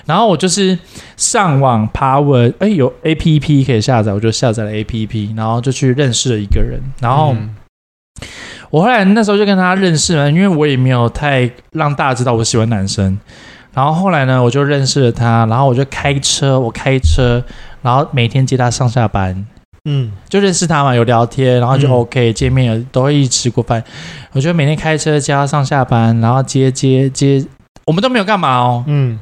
[0.05, 0.77] 然后我就是
[1.15, 6.81] 上网爬文，哎，有 A P P 可以下载，我就下载了 A P P，然后就去认识了一个人。
[6.99, 7.55] 然后、嗯、
[8.71, 13.19] 我后来那时候就跟他认识了，因为我也没有太让大家知道我喜欢男生。
[13.73, 17.43] 然后后来呢，我就认识了他，然后我就开车，我开车。
[17.81, 19.45] 然后每天接他上下班，
[19.85, 23.83] 嗯，就认识他嘛，有聊天，然后就 OK，、嗯、见面都会一起吃过饭。
[24.33, 27.43] 我觉得每天开车接他上下班，然后接接接，
[27.85, 29.19] 我们都没有干嘛哦，嗯，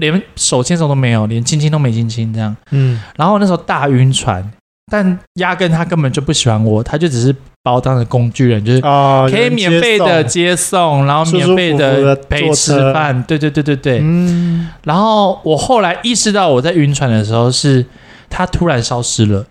[0.00, 2.98] 连手牵手都没有，连亲亲都没亲亲这样，嗯。
[3.16, 4.50] 然后那时候大晕船，
[4.90, 14.68] 但压根他根本就不喜欢我，他就只是把我当成工具人，就是可以免费的接送，然后免费的陪吃饭，对对对对对，嗯。
[14.84, 17.84] 然后我后来意识到我在晕船的时候是。
[18.30, 19.46] 他突然消失了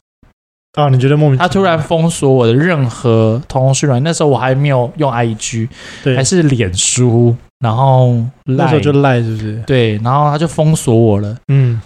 [0.73, 0.87] 啊！
[0.89, 1.37] 你觉得莫名？
[1.39, 5.67] 他突然封锁我的任何通讯软，那时候我还没有用 IG，
[6.03, 8.15] 对，还是脸书，然后
[8.45, 9.63] 那时候就赖，是不是？
[9.65, 11.35] 对，然后他就封锁我了。
[11.47, 11.81] 嗯，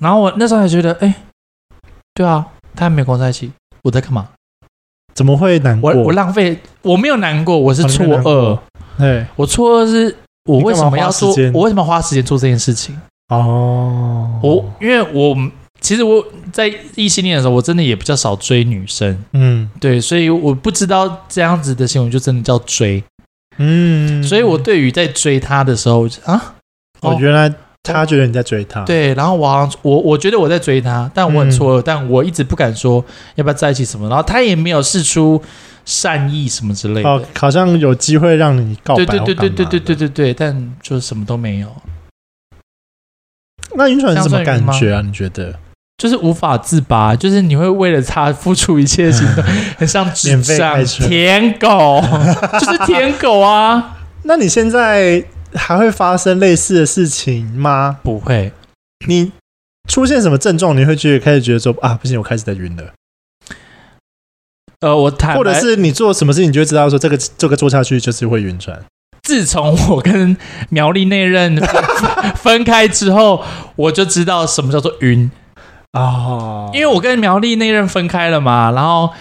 [0.00, 1.12] 然后我那时候还觉得，哎，
[2.22, 2.46] 对啊，
[2.76, 3.50] 他还没跟我在一起，
[3.82, 4.28] 我在干嘛？
[5.12, 5.92] 怎么会难过？
[5.92, 8.58] 我我浪费，我没有难过，我是错愕。
[8.96, 11.34] 对，我错愕是，我为什么要做？
[11.52, 12.96] 我为什么要花时间做这件事情？
[13.28, 15.36] 哦，我因为我。
[15.80, 23.02] 其实我在异性恋的时候，我真的也比较少追女生，嗯，对，所以我不知道这样子的行为就真的叫追，
[23.58, 26.54] 嗯，所以我对于在追他的时候啊，
[27.00, 27.52] 哦，原来
[27.82, 33.04] 他觉得你在追他，对，然后我好像我我觉得我在追他，但我很错愕，嗯，但我一直不敢说
[33.34, 35.42] 要不要在一起什么，然后他也没有试出
[35.84, 41.68] 善意什么之类的，哦，好像有机会让你告白，对对对对对对对对对，但就什么都没有。
[43.74, 45.00] 那晕船是什么感觉啊？
[45.00, 45.58] 你觉得？
[45.98, 49.44] 就是无法自拔，就是你会为了他 付出一切行动，
[49.78, 52.00] 很像智障舔狗，
[52.60, 53.98] 就是舔狗啊！
[54.24, 55.24] 那你现在
[55.54, 57.98] 还会发生类似的事情吗？
[58.02, 58.52] 不会。
[59.06, 59.32] 你
[59.88, 62.92] 出现什么症状，你会觉得开始觉得说啊，不行，我开始在晕了。
[64.80, 68.82] 呃，我坦，或者是你做什么事情，你就会知道说这个这个做下去就是会晕船。
[69.22, 70.36] 自从我跟
[70.68, 71.56] 苗栗那任
[72.34, 73.44] 分开之后，
[73.76, 75.30] 我就知道什么叫做晕。
[75.92, 79.12] 哦，因为我跟苗栗那任分开了嘛，然后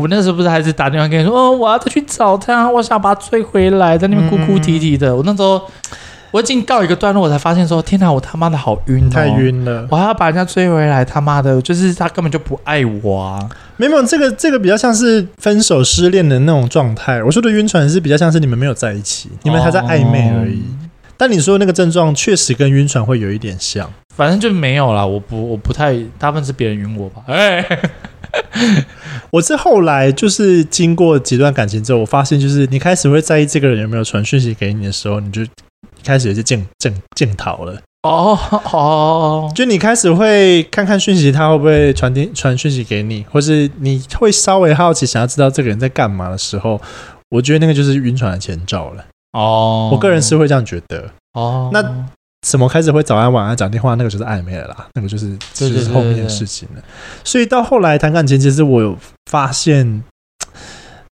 [0.00, 5.10] 我那时候不是还是打电话跟你说，哦，我要再去找他，我想把他追回来，在那边哭哭啼啼的。
[5.10, 5.60] 嗯、我那时候
[6.30, 13.48] 我已经告一个段落，我才发现说，天哪，我他妈的好晕、哦，太晕了，我还要把人家追回来，他妈的，就是他根本就不爱我啊！
[13.76, 17.22] 没有，这个这个比较像是分手失恋的那种状态。
[17.22, 20.60] 我说的晕船是比较像是你们没有在一起，你们还在暧昧而已。
[20.60, 20.88] 哦
[21.18, 25.06] 但你说那个症状确实跟晕船会有一点像，反正就没有啦。
[25.06, 27.22] 我不，我不太，大部分是别人晕我吧。
[27.26, 27.64] 哎，
[29.30, 35.42] 我是后来就是经过几段感情之后，我发现就是你开始会在意这个人有没有传讯息给你的时候，你就
[36.04, 37.80] 开始有些镜镜镜头了。
[38.02, 38.36] 哦
[38.72, 46.80] 哦，就你开始会看看讯息，他会不会传电传讯息给你，或是你会稍微好奇，想要知道这个人在干嘛的时候，
[47.30, 49.04] 我觉得那个就是晕船的前兆了。
[49.32, 51.10] 哦，我个人是会这样觉得。
[51.34, 51.80] 哦，那
[52.46, 56.82] 什么开始会早安晚安讲电话，那个就是暧昧了啦，那个就是就是后面的事情了。
[57.24, 58.96] 所以到后来谈感情，其实我有
[59.30, 60.02] 发现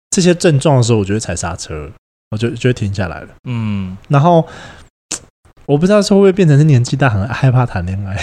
[0.10, 1.92] 这些症状的时候，我觉得踩刹车，
[2.32, 3.28] 我就就停下来了。
[3.46, 4.48] 嗯，然后。
[5.68, 8.16] 我不知道是会不会变成是年纪大很害怕谈恋爱。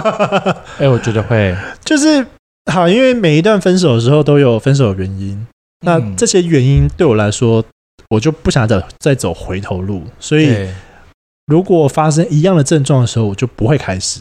[0.80, 2.26] 哎、欸，我觉得会，就是
[2.72, 5.46] 好，因为每一段分手的时候都有分手的原因，
[5.84, 7.62] 那这些原因对我来说，
[8.08, 10.66] 我就不想再再走回头路，所以
[11.48, 14.20] 如果发生一样的症状的时候，我就不会开始，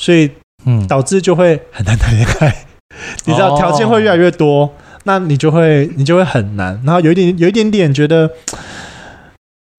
[0.00, 0.30] 所以
[0.66, 2.66] 嗯，导致就会很难谈恋爱。
[3.26, 4.72] 你知道，条件会越来越多，
[5.04, 8.30] 那你就会你就会很难，然后有一点有一点点觉得。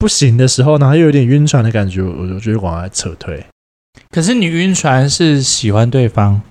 [0.01, 3.45] 不行的时候，然后又有点晕船的感觉，我就觉得往外撤退。
[4.09, 6.41] 可是你晕船是喜欢对方，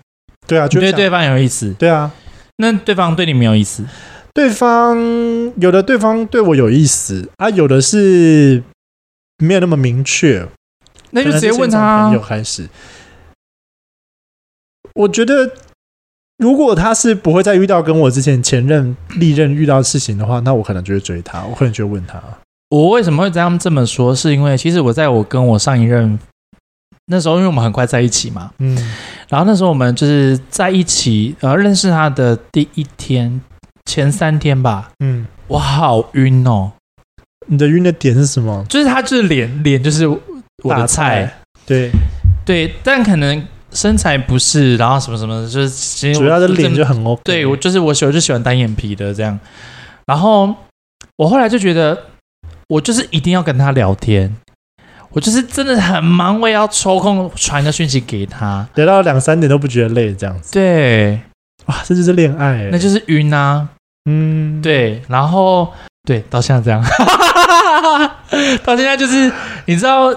[0.46, 2.12] 对啊，就对对方有意思，对啊。
[2.58, 3.84] 那对方对你没有意思？
[4.32, 4.96] 对方
[5.56, 8.62] 有的对方对我有意思啊，有的是
[9.40, 10.46] 没有那么明确。
[11.10, 12.04] 那就直接问他。
[12.04, 12.68] 朋友开始，
[14.94, 15.50] 我觉得
[16.38, 22.22] 如果他是不会再遇到跟我之前前任历任遇到的事情的话，那我可能就会追他，我可能就会问他。
[22.68, 24.14] 我为什么会这样这么说？
[24.14, 26.16] 是因为其实我在我跟我上一任
[27.06, 28.76] 那时候，因为我们很快在一起嘛，嗯，
[29.28, 33.40] 然后那时候我们就是在一起，呃，认识他的第一天
[33.86, 36.70] 前三天吧，嗯，我好晕哦。
[37.50, 38.64] 你的晕的点是什么？
[38.68, 40.18] 就是他就是脸脸就是我
[40.64, 41.34] 的菜，菜
[41.66, 41.90] 对
[42.46, 47.20] 对，但可能身材不是，然后什么什么，就是其实主要的脸就很 OK。
[47.24, 49.38] 对，我就是我喜欢就喜欢单眼皮的这样，
[50.06, 50.54] 然后
[51.16, 52.06] 我后来就觉得。
[52.70, 54.32] 我就是一定要跟他聊天，
[55.10, 60.52] 我就是真的很忙，我也要抽空传个讯息给他，聊到两三点都不觉得累，这样子。
[60.52, 61.20] 对，
[61.66, 63.68] 哇，这就是恋爱，那就是晕啊。
[64.08, 65.72] 嗯，对，然后
[66.06, 66.82] 对，到现在这样，
[68.64, 69.30] 到现在就是
[69.66, 70.12] 你知道，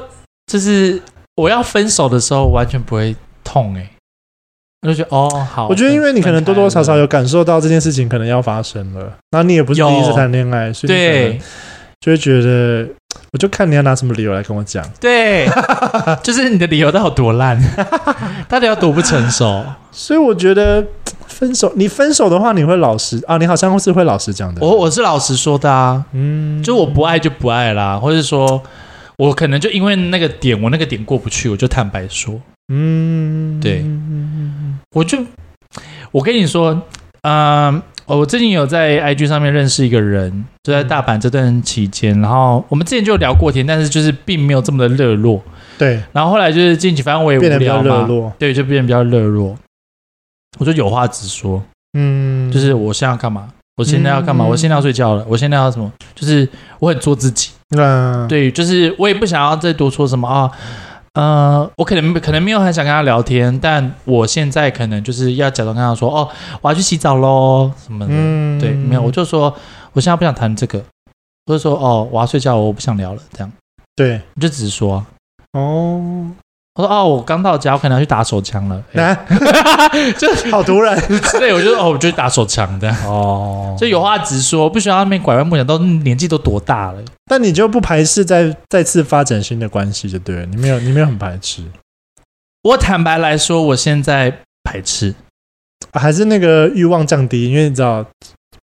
[0.48, 1.02] 就是
[1.36, 3.90] 我要分手的时候完全不会痛哎、欸，
[4.82, 11.42] 我就觉得哦好，我觉得因为你可能多多少少有感受到这件事情可能要发生了，那你也不是第一次谈恋爱，所以对。
[12.00, 12.86] 就会觉得，
[13.32, 14.86] 我就看你要拿什么理由来跟我讲。
[15.00, 15.48] 对，
[16.22, 17.58] 就是你的理由到底有多烂，
[18.50, 19.64] 到底有多不成熟。
[19.90, 20.86] 所以我觉得
[21.34, 23.38] 分手，你分手的话，你会老实啊？
[23.38, 24.62] 你好像是会老实讲的。
[24.62, 28.62] 我我是老实说的啊，嗯，就我不爱就不爱啦，或者说，
[29.18, 32.40] 我可能就因为那个点，我那个点过不去，我就坦白说，
[32.72, 33.84] 嗯，对，
[34.96, 35.18] 我就
[36.12, 36.82] 我跟你说，
[37.24, 37.82] 嗯。
[38.06, 45.42] 哦，我最近有在 IG 上面认识一个人，就在大阪这段期间，然后我们之前就聊过天，但是就是并没有这么的热络。
[45.78, 49.56] 对，然后后来就是近期，反正我也无聊嘛，对，就变得比较热络。
[50.60, 51.62] 我就有话直说，
[51.98, 53.50] 嗯，就是我现在要干嘛？
[53.76, 54.46] 我现在要干嘛？
[54.46, 55.26] 我现在要睡觉了。
[55.28, 55.92] 我现在要什么？
[56.14, 56.48] 就是
[56.80, 57.50] 我很做自己。
[57.76, 60.52] 嗯，对，就是我也不想要再多说什么啊。
[61.16, 66.30] 呃，我可能可能没有很想跟他聊天，但我现在可能就是要假装跟他说，哦，
[66.62, 69.56] 我要去洗澡喽，什么的，嗯、对，没有，我就说
[69.94, 70.84] 我现在不想谈这个，
[71.46, 73.52] 或者说哦，我要睡觉，我不想聊了，这样，
[73.96, 75.04] 对，你就直说，
[75.54, 76.32] 哦。
[76.76, 78.84] 我说哦，我刚到家，我可能要去打手枪了。
[78.94, 79.16] 欸
[80.18, 81.00] 就好突然，
[81.38, 82.90] 对，我就哦，我就去打手枪的。
[83.06, 85.64] 哦，就有话直说，不需要那边拐弯抹角。
[85.64, 87.02] 都年纪都多大了？
[87.26, 90.46] 但你就不排斥再再次发展新的关系，就对了。
[90.48, 91.64] 你没有，你没有很排斥。
[92.64, 95.14] 我坦白来说，我现在排斥，
[95.92, 98.04] 啊、还是那个欲望降低，因为你知道。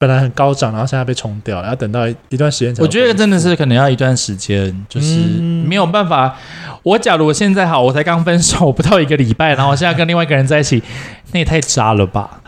[0.00, 2.80] 本来很高涨，然后现在被冲掉，要等到一段时间才。
[2.82, 5.16] 我觉得真的是可能要一段时间，就是
[5.66, 6.36] 没有办法。
[6.68, 10.80] 嗯、我假如我现在好，我才刚分手不到一个礼拜，然后我现在跟另外一个人在一起，
[11.32, 12.40] 那也太渣了吧！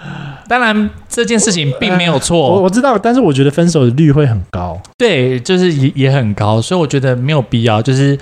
[0.47, 4.81] 当然这件事情并没有错，我我知道，但是我觉得分手的率会很高。
[4.97, 8.17] 对，就是也也很高，所以我觉得没有必要，就是。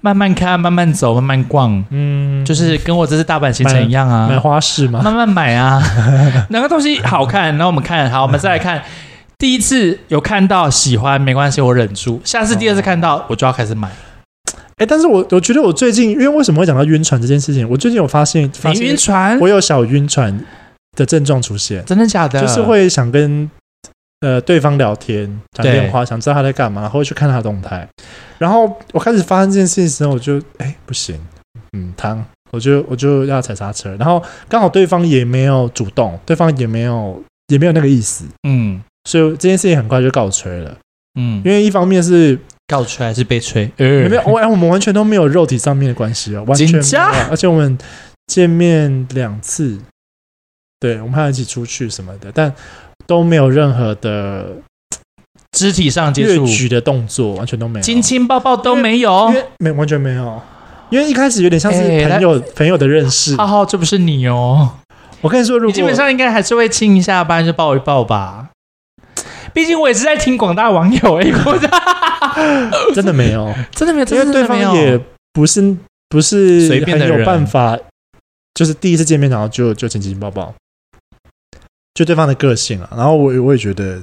[0.00, 5.82] 慢慢看，慢慢走，慢慢逛，嗯，就是跟我这次大阪行程一样啊，买花市嘛，慢慢买啊，
[6.50, 8.82] 哪个东西好看，然后我们看好，我们再来看，
[9.38, 13.88] 第一次有看到喜欢没关系，我忍住，下次第二次看到我就要开始买。
[14.48, 20.38] 哎、欸，但是我我觉得我最近，因为为什么会讲到晕船这件事情，我最近有发现，发现晕船，我有小晕船
[20.96, 22.40] 的症状出现，真的假的？
[22.40, 23.50] 就是会想跟。
[24.20, 27.86] 呃，对方聊天打电话，想知道他在干嘛，然后会去看他的动态。
[28.38, 31.18] 然后我开始发生这件事情的时候，我就哎不行，
[31.72, 32.16] 嗯，他，
[32.50, 33.94] 我就我就要踩刹车。
[33.96, 40.76] 然后刚好对方也没有主动，对方也没有也没有那个意思，嗯，所以这件事情很快就告吹了，
[41.20, 43.70] 嗯，因为一方面是告吹还是被吹？
[43.76, 47.00] 没有，我我们完全都没有肉体上面的关系哦，完全没有。
[47.30, 47.76] 而且我们
[48.26, 49.78] 见面两次，
[50.80, 52.52] 对，我们还要一起出去什么的，但
[53.06, 54.56] 都没有任何的
[55.52, 60.40] 肢体上接触、举的动作，完全都没有，亲亲抱抱都没有，没完全没有。
[60.90, 63.36] 因为一开始有点像是朋友朋友的认识。
[63.36, 64.70] 浩浩，这不是你哦。
[65.20, 68.50] 我跟你说，如果基本上应该还是会亲一下，不然就抱一抱吧。
[69.52, 71.24] 毕竟我也是在听广大网友哎，
[72.94, 75.00] 真的没有，真的没有，因为对方也
[75.32, 75.74] 不是
[76.08, 77.76] 不是随便的有办法，
[78.54, 80.54] 就是第一次见面然后就就亲亲抱抱，
[81.96, 82.88] 就对方的个性啊。
[82.94, 84.00] 然后我我也觉得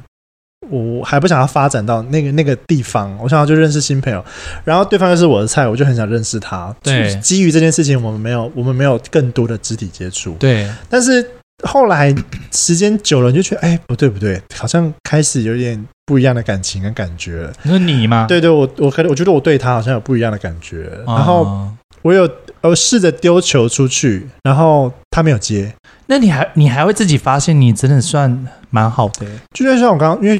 [0.69, 4.21] 我还不想要发展到那个那个地方，我想要就认识新朋友。
[4.65, 6.75] 然后对方又是我的菜，我就很想认识他。
[6.83, 10.33] 对，基于这件事情，我们没有我们没有更多的肢体接触。
[10.39, 11.25] 对，但是。
[11.65, 12.13] 后来
[12.51, 17.53] 时间久了，你就觉得哎，不对不对，好像开始有点不一样的感情跟感觉了。
[17.61, 18.25] 你说你吗？
[18.27, 20.89] 对对，我我可能我觉得我对他好像有不一样的感觉。
[21.05, 21.71] 哦、然后
[22.01, 22.29] 我有
[22.59, 25.73] 我试着丢球出去，然后他没有接。
[26.13, 29.25] 那你还你还会自己发现你真的算蛮好的？
[29.51, 30.35] 就像像我刚刚，因为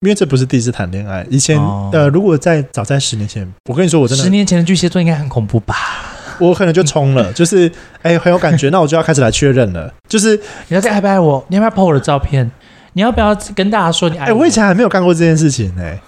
[0.00, 5.74] 因为这不是第一次谈恋爱，以前、哦、呃，如果在早在十年前，我跟你说，我真的十年前的巨蟹座应该很恐怖吧？
[6.38, 7.66] 我可能就冲了， 就是
[8.02, 9.90] 哎、欸，很有感觉，那我就要开始来确认了。
[10.06, 10.36] 就是
[10.68, 11.42] 你要再爱不爱我？
[11.48, 12.50] 你要不要 po 我的照片？
[12.92, 14.26] 你要不要跟大家说你爱我？
[14.26, 15.98] 哎、欸，我以前还没有干过这件事情呢、欸。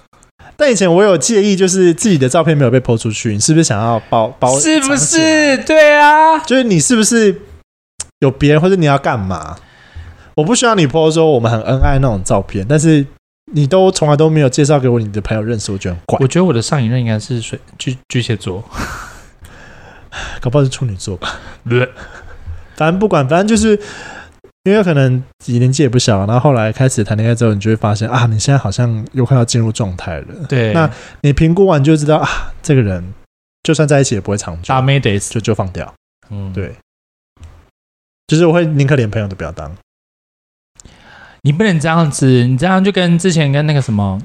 [0.58, 4.58] 但以前我有介意，就是自己的照片没有被 po 出去，你是不是想要包包？
[4.60, 5.56] 是不是？
[5.64, 7.34] 对啊，就是你是不是
[8.20, 9.56] 有别人，或者你要干嘛？
[10.34, 13.06] 我不需要你 po 说我们很恩爱那种照片，但是
[13.52, 16.18] 你都从来都没有介绍给我你的朋友认识，我觉得很怪。
[16.20, 18.62] 我觉得我的上一任应该是水巨巨蟹座。
[20.40, 21.36] 搞不好是处女座吧，
[22.74, 23.78] 反正不管，反正就是
[24.64, 30.26] 因为可能你年纪也不小，然后后来开始谈恋爱之后，你就会发现啊，你现在好像又快要进入状态了。
[30.48, 30.90] 对，那
[31.20, 32.28] 你评估完就知道啊，
[32.62, 33.12] 这个人
[33.62, 35.92] 就算在一起也不会长久，大妹得就就放掉。
[36.30, 36.74] 嗯，对，
[38.26, 39.70] 就是我会宁可连朋友都不要当。
[41.42, 44.20] 你不能这样子，你这样就跟之前跟那个什么。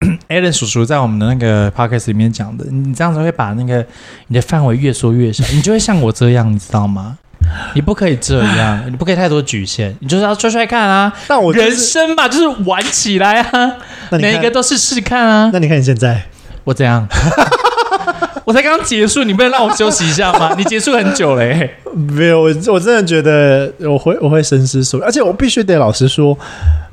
[0.28, 3.86] Alan 叔叔在我们的那个 podcast 里面讲的，你这样子会把那个
[4.26, 7.18] 你的范围越缩越小，你就会像我这样，你知道吗？
[7.74, 11.12] 你不可以这样，你不可以太多局限，你就是要踹踹看啊！
[11.28, 13.76] 但我、就是、人生嘛，就是玩起来啊，
[14.10, 15.50] 每一个都是试看啊。
[15.52, 16.26] 那你看你现在，
[16.64, 17.06] 我怎样？
[18.46, 20.54] 我才刚刚结束，你不能让我休息一下吗？
[20.58, 21.92] 你结束很久嘞、欸。
[21.94, 26.36] 没有，我我真的觉得我会我会深思熟虑，而且我必须得老实说，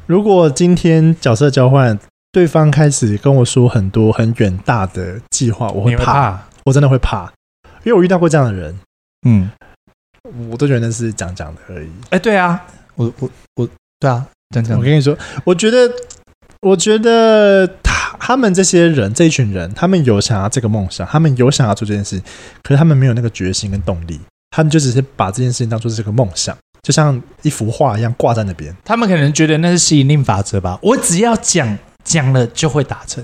[0.05, 1.99] 如果今天角色交换。
[2.33, 7.29] 对方开始跟我说很多很远大的计划，我会怕，我真的会怕，
[7.83, 8.73] 因为我遇到过这样的人，
[9.27, 9.51] 嗯，
[10.49, 11.89] 我都觉得那是讲讲的而已。
[12.09, 13.67] 哎，对啊，我我我，
[13.99, 14.25] 对啊，
[14.55, 14.77] 讲讲。
[14.77, 15.91] 我跟你说，我觉得，
[16.61, 22.21] 我觉得他他们这些人这一群人，他们有想要这个梦想，他们有想要做这件事，
[22.63, 24.19] 可是他们没有那个决心跟动力，
[24.51, 28.75] 他们就只是把这件事情当做是个梦想，就像一幅画一样挂在那边。
[28.83, 30.79] 他们可能觉得那是吸引力法则吧？
[30.81, 31.77] 我只要讲。
[32.03, 33.23] 讲了就会达成，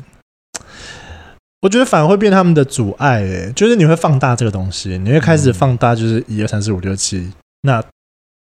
[1.62, 3.24] 我觉得反而会变他们的阻碍。
[3.24, 7.34] 哎，就是你会放大这个东西，你会开始放大，就是一二三四五六七。
[7.64, 7.84] 那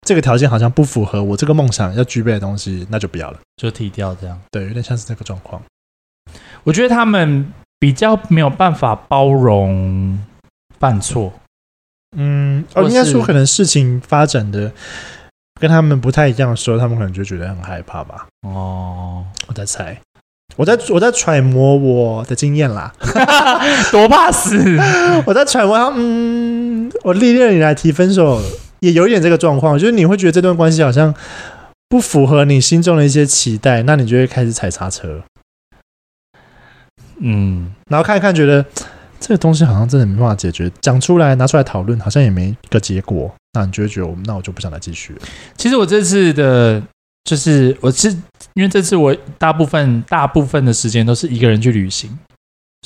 [0.04, 4.38] 这个条件好像不符合我这个梦想要具备的东西，那就不要了，就踢掉这样。
[4.50, 5.60] 对，有点像是这个状况。
[6.62, 10.18] 我觉得他们比较没有办法包容
[10.78, 11.32] 犯错。
[12.16, 14.70] 嗯，哦，应该说可能事情发展的。
[15.60, 18.26] 跟他们不太一样的时候，他们可能就觉得很害怕吧。
[18.42, 19.96] 哦，我在猜，
[20.56, 22.92] 我在我在揣摩我的经验啦，
[23.92, 24.58] 多怕死！
[25.24, 28.42] 我在揣摩他，嗯，我历练以来提分手
[28.84, 31.14] 也有一点这个状况，就是你会觉得这段关系好像
[31.88, 35.22] 不符合你心中的一些期待，那你就会开始踩刹车。
[37.18, 38.64] 嗯，然后看一看，觉得。
[39.20, 43.34] 这个东西好像真的没办法解决，讲出来拿出来讨论，好像也没个结果。
[43.54, 45.20] 那你就会觉得，我那我就不想再继续了。
[45.56, 46.82] 其实我这次的，
[47.24, 48.10] 就是我是
[48.52, 52.10] 因为这次我大部分大部分的时间都是一个人去旅行。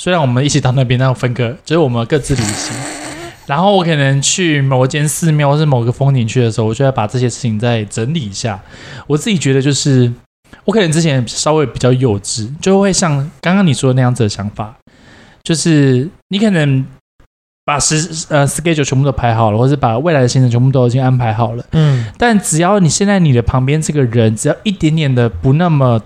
[0.00, 2.97] 虽然我们一起到那边，那分割，就是我们各自旅行。
[3.48, 8.60] 然后我可能去某间寺庙或是某个风景区的时候，我就要把这些事情再整理一下。
[9.06, 10.12] 我自己觉得，就是
[10.66, 14.76] 我可能之前稍微比较幼稚，就会像刚刚你说的那样子的想法。
[15.42, 16.84] 就是你可能
[17.64, 26.02] 把时呃 schedule 全部都排好了，或是把未来的行程全部都已经安排好了，嗯，但只要你现在你的旁边这个人只要一点点的不那么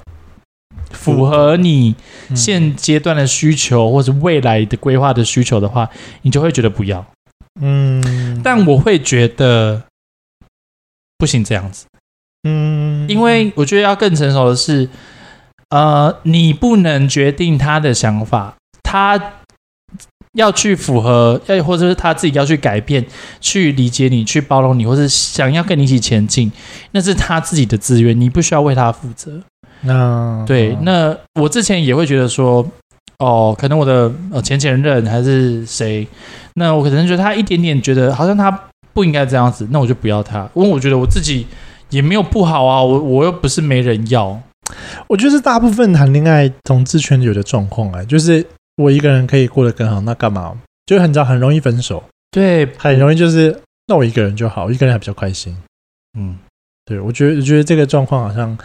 [0.92, 1.96] 符合你
[2.36, 5.90] 现阶段的需求，或者未来的规划的需求的话，
[6.22, 7.04] 你就会觉得不要，
[7.62, 9.84] 嗯，但我会觉得
[11.16, 11.86] 不行这样子，
[12.42, 14.88] 嗯，因为我觉得要更成熟的是，
[15.70, 18.56] 呃，你不能决定他的想法。
[18.82, 19.34] 他
[20.34, 23.06] 要去符合，要或者是他自己要去改变，
[23.40, 26.50] 去理解你，去包容你，或是想要跟你一起前进，
[26.90, 29.40] 那是他自己的自愿，你不需要为他负责。
[29.82, 32.66] 那对，那我之前也会觉得说，
[33.22, 36.06] 哦，可能我的呃前前任还是谁，
[36.54, 38.50] 那我可能觉得他一点点觉得好像他
[38.92, 41.46] 不应该这样子，那我就不要他，因为我觉得我自己
[41.90, 44.40] 也没有不好啊，我我又不是没人要。
[45.06, 48.44] 我觉得是大部分谈恋爱同志圈有的状况哎，就是
[48.76, 50.56] 我一个人可以过得更好，那干嘛？
[50.86, 52.02] 就很早很容易分手，
[52.32, 53.56] 对，很容易就是
[53.86, 55.56] 那我一个人就好，一个人还比较开心。
[56.18, 56.36] 嗯，
[56.84, 58.58] 对，我觉得我觉得这个状况好像，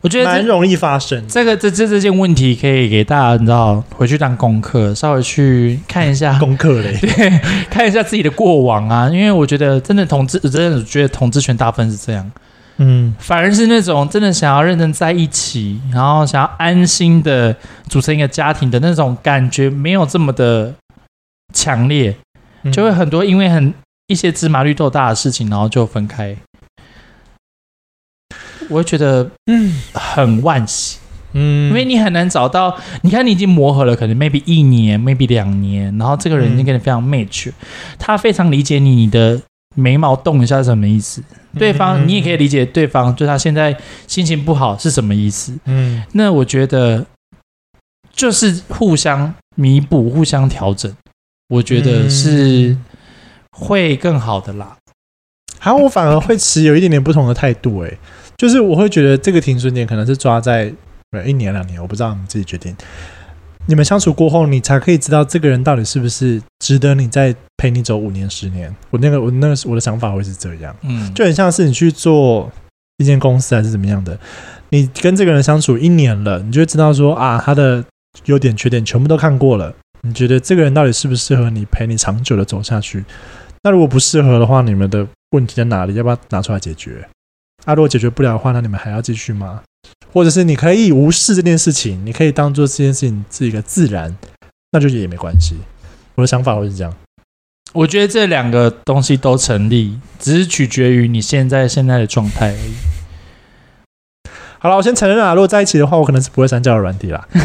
[0.00, 1.26] 我觉得蛮容易发生。
[1.26, 12.30] 这个这这这件问题可以给大家你知道回去当功课，稍微去看一下 功课嘞， 对，看一下自己的过往啊，因为我觉得真的同志，真的觉得同志权大部分是这样。
[12.80, 17.56] 嗯，反而是那种真的想要认真在一起，然后想要安心的
[17.88, 20.72] 组成一个家庭的那种感觉，没有这么的
[21.52, 22.14] 强烈，
[22.72, 23.74] 就会很多因为很
[24.06, 26.36] 一些芝麻绿豆大的事情，然后就分开。
[28.68, 30.98] 我会觉得，嗯，很惋惜，
[31.32, 37.50] 嗯，因为你很难找到，你看你已经磨合了，可能 maybe 一年，maybe 两年，然后这个人已经跟你非常 match，
[37.98, 39.40] 他非常理解你，你的。
[39.74, 41.22] 眉毛动一下是什么意思？
[41.56, 43.76] 对方你也可以理解对方，就他现在
[44.08, 45.56] 心情不好是什么意思？
[45.66, 47.06] 嗯，那我觉得
[48.12, 50.92] 就是互相弥补、互相调整，
[51.48, 52.76] 我觉得是
[53.52, 54.76] 会更好的啦。
[55.60, 57.98] 好，我反而会持有一点点不同的态度，诶，
[58.38, 60.72] 就是我会觉得这个停损点可能是抓在
[61.26, 62.74] 一年两年，我不知道你们自己决定。
[63.66, 68.74] 你们相处过后，你才可以知道这个人到底是不是值得你再陪你走五年、十年。
[68.88, 72.50] 我那个，我那个，我的想法会是这样，嗯，就很像是你去做
[72.96, 74.18] 一间公司还是怎么样的，
[74.70, 77.84] 你跟这个人相处一年了，你就会知道说啊，他的
[78.26, 79.74] 优点、缺点全部都看过了。
[80.02, 83.04] 你觉得这个人到底适不适合你陪你长久的走下去？
[83.64, 85.94] 那如果不适合的话，你们的问题在哪里？
[85.94, 87.06] 要不要拿出来解决？
[87.68, 89.60] 啊，如果解决不了的话，那你们还要继续吗？
[90.10, 94.16] 或者是你可以无视这件事情，你可以当做这件事情是一个自然，
[94.72, 95.54] 那就也没关系。
[96.14, 96.90] 我的想法会是这样。
[97.74, 102.72] 我觉得这两个东西都成立，只是取决于你现在现在的状态而已。
[104.58, 107.28] 好了，我先承认啊，如果在一起的话，我可能是不会删交友软体啦。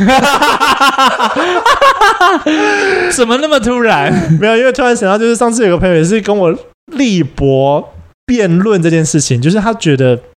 [3.14, 4.10] 怎么那么突然？
[4.40, 6.58] 没有，因为突然想到，就是上次有个朋友也是跟我
[6.94, 7.94] 力搏
[8.26, 10.18] 辩论这件事情，就是他觉得。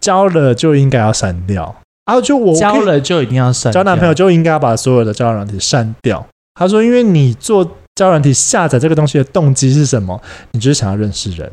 [0.00, 1.76] 交了就应该要删掉，
[2.06, 6.26] 然后就我交了就一定要删，交男朋友就应该要把所有的交友软体删掉。
[6.54, 7.62] 他说，因为你做
[7.94, 10.18] 交友软体下载这个东西的动机是什么？
[10.52, 11.52] 你就是想要认识人。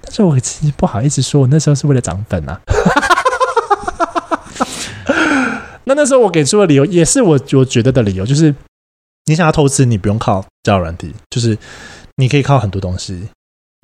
[0.00, 2.60] 但是我其实不好意思说，我那时候是为了涨粉啊。
[5.84, 8.52] 那那时候我给出的理由也是我我觉得的理由，就是
[9.26, 11.56] 你想要投资，你不用靠交友软体，就是
[12.16, 13.28] 你可以靠很多东西。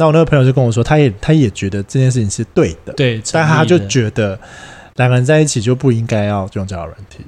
[0.00, 4.40] 那我那个朋友就跟我说，他也他也觉得这件事情是对的，对，但他就觉得
[4.96, 7.18] 两个人在一起就不应该要用交友软体。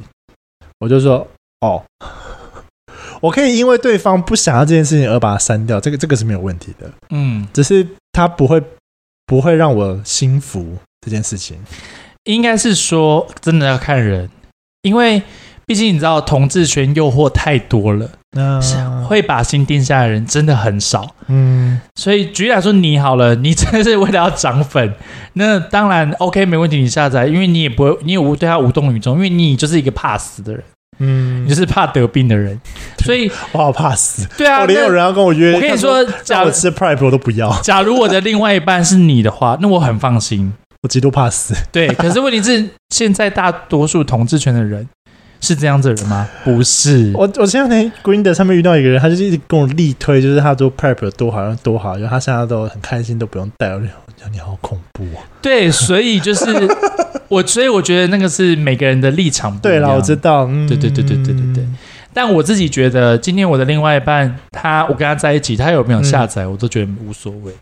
[0.80, 1.28] 我就说，
[1.60, 1.84] 哦，
[3.20, 8.62] 我可以因为对方不想要这件事情而把它删掉，这个这个是没有问题的，嗯，只是他不会
[9.26, 11.58] 不会让我心服这件事情。
[12.24, 14.30] 应该是说，真的要看人，
[14.80, 15.22] 因为。
[15.64, 18.60] 毕竟你知道，同志圈诱惑太多了，那
[19.02, 21.14] 会把心定下的人真的很少。
[21.28, 24.94] 嗯，所以举例来说，你好了，你真的是为了要涨粉，
[25.34, 30.62] 那当然 OK 没问题，你下载，因为你也不会，你也无对他无动于衷，因为你就是一个怕死的人，
[30.98, 32.60] 嗯，你就是怕得病的人，
[33.04, 34.26] 所以我好怕死。
[34.36, 37.50] 对啊，我连有人要跟我约，我跟你说，假如吃 Prep 我都不要。
[37.62, 40.52] 假如我的另外一半是你的话， 那我很放心。
[40.82, 41.54] 我极度怕死。
[41.70, 44.88] 对，可是问题是，现在大多数同志圈的人。
[45.42, 46.26] 是这样子的人吗？
[46.44, 53.68] 不是，我我前两天 Grindr 上面遇到一个人，他就一直跟我力推，就是他做 Prep 多好，像多好，因为他现在都很开心，都不用带。
[53.74, 53.80] 我
[54.16, 55.20] 讲你好恐怖啊！
[55.42, 56.44] 对，所以就是
[57.26, 59.80] 我， 所以我觉得那个是每个人的立场不一样。
[59.80, 61.66] 对了，我知道，嗯、对对对对对对对。
[62.14, 67.52] 但我自己觉得，今天我的另外一半，他我跟他在一起，他有没有下载，嗯、我都觉得无所谓。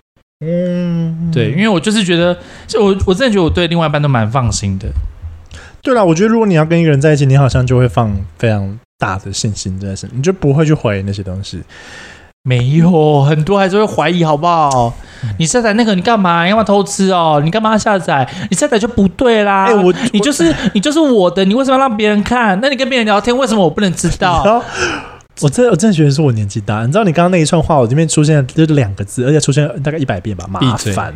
[0.45, 4.87] 嗯，对，因为我就是觉得，就我我真的觉得我对另外一半都蛮放心的。
[5.83, 11.63] 对啦，我觉得如果你要跟一个人在一起，你好像就会放非常大的信心在身，你就不会去怀疑那些东西。
[12.43, 14.95] 没有，很多还是会怀疑，好不好？
[15.25, 16.45] 嗯、你下载那个你干嘛？
[16.45, 17.39] 你干嘛偷吃哦？
[17.45, 18.27] 你干嘛要下载？
[18.51, 19.67] 你下载就不对啦！
[19.67, 22.59] 哎，我你就是你就是我的，你为什么要让别人看？
[22.63, 24.63] 那你跟别人聊天，为什么我不能知道？
[25.43, 31.15] 我真的我真的觉得是我年纪大，你知道你刚刚那一串话，我这边出现就是两个字，而且出现大概一百遍吧， 麻烦。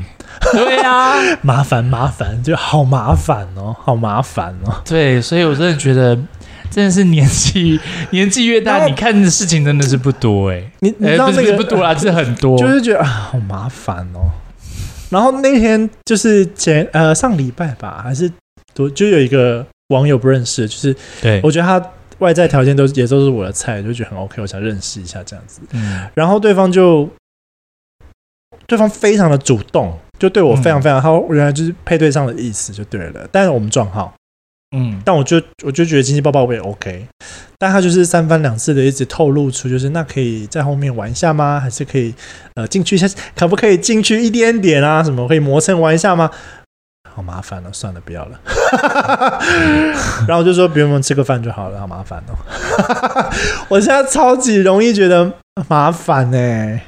[0.53, 4.83] 对呀、啊，麻烦麻烦，就好麻烦哦，好麻烦哦。
[4.85, 6.17] 对，所以我真的觉得
[6.71, 7.79] 真的是年纪
[8.11, 10.71] 年纪越大，你看的事情真的是不多哎、欸。
[10.81, 14.31] 你你知道那个、欸、不，不多啦，是很多，就是觉得啊，好麻烦哦。
[15.11, 18.31] 然后那天就是前呃上礼拜吧，还是
[18.75, 21.81] 多就有一个网友不认识，就是对我觉得他
[22.19, 25.61] 外在条件都也都是我的菜，就觉得很 OK，我想认识一下这样子。
[25.73, 27.09] 嗯，然后对方就
[28.67, 33.29] 对方非常的主动，就对我非常非常好，嗯、原来就是配对上的意思就对了。
[33.31, 34.13] 但是我们撞号。
[34.77, 37.07] 嗯，但我就我就觉得亲亲抱抱我也 OK，
[37.61, 41.61] 但他就是三番两次的一直透露出，就是那可以在后面玩一下吗？
[41.61, 42.13] 还是可以
[42.57, 43.07] 呃进去一下？
[43.37, 45.01] 可不可以进去一点点啊？
[45.05, 46.29] 什么可以磨蹭玩一下吗？
[47.15, 48.41] 好麻烦了，算了，不要了。
[50.27, 52.35] 然后我就说，我们吃个饭就好了，好麻烦哦。
[53.69, 55.33] 我现在超级容易觉得
[55.69, 56.83] 麻烦呢、欸，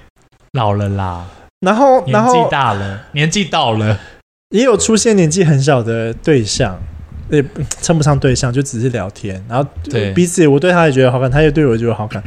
[0.53, 1.24] 老了啦，
[1.61, 3.99] 然后年纪大了，年纪到了，
[4.51, 6.79] 也有出现年纪很小的对象。
[7.29, 7.45] 也
[7.83, 9.68] 称不上对象，就只是聊天，然后
[10.14, 12.22] 彼此，我对他也觉得好感，他也对我觉得好看。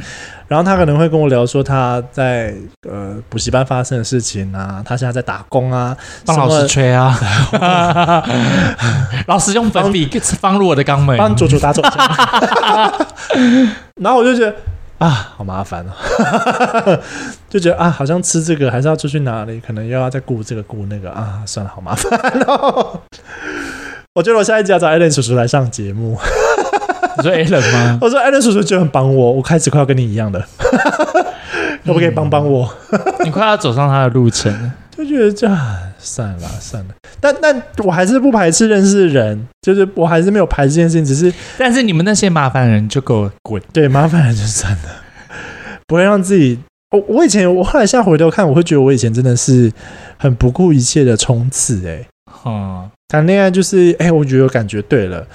[0.50, 2.52] 然后他可能会跟我聊说他在
[2.88, 5.96] 呃补习班发生的事情啊，他现在在打工啊，
[6.26, 7.16] 帮老师吹啊，
[9.28, 11.92] 老师用粉笔放入我的肛门，帮左左打手枪。
[14.02, 14.52] 然后我就觉得
[14.98, 15.92] 啊，好麻烦哦，
[17.48, 22.10] 就觉得啊，好像吃这个还是要出去哪里，可能又要再顾这个顾那个啊，算了，好麻烦
[22.48, 23.00] 哦。
[24.14, 26.18] 我觉得我下一集要找艾伦叔叔来上节目。
[27.16, 27.98] 你说艾伦吗？
[28.02, 30.44] 我说艾伦叔叔就很帮我，我开始快要跟你一样的，
[31.84, 32.72] 可不可以帮帮我？
[33.24, 35.58] 你快要走上他的路程了， 就觉得这样
[35.98, 36.94] 算了算了。
[37.20, 43.60] 但但我还是不排斥认识人，就是我还是没有排斥这件事情，只是但是你们那些麻烦人就给我滚。
[43.72, 44.88] 对，麻烦人就算了，
[45.86, 46.58] 不会让自己。
[46.92, 49.70] 我我以前我后来现在回头看，我会觉得我以前真的是
[50.16, 52.04] 很不顾一切的冲刺哎。
[52.44, 52.90] 嗯。
[53.06, 55.26] 谈恋爱就是，哎、欸，我觉得我感觉对了，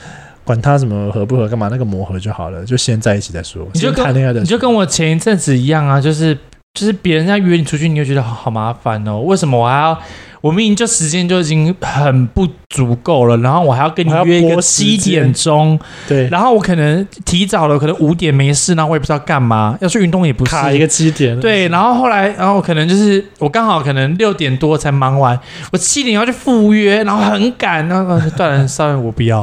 [0.45, 3.67] 管他什么合不合，干嘛那个磨合就好了，就先在一起再说。
[3.73, 6.33] 你就谈恋爱的，你就跟我前一阵子一样啊，就是
[6.73, 9.99] 就是别人家约你出去，你就觉得好好麻烦哦，为什么我还要？
[10.45, 25.35] 我明明就时间就已经很不足够了，然后我还要跟你约一个七点钟，对，然后我可能提早了，可能五点没事，然后我也不知道干嘛，要去运动也不是，卡一个七点，对，然后后来，然后可能就是我刚好可能六点多才忙完，
[25.71, 29.39] 我七点要去赴约，然后很赶，然后断然稍微我不要，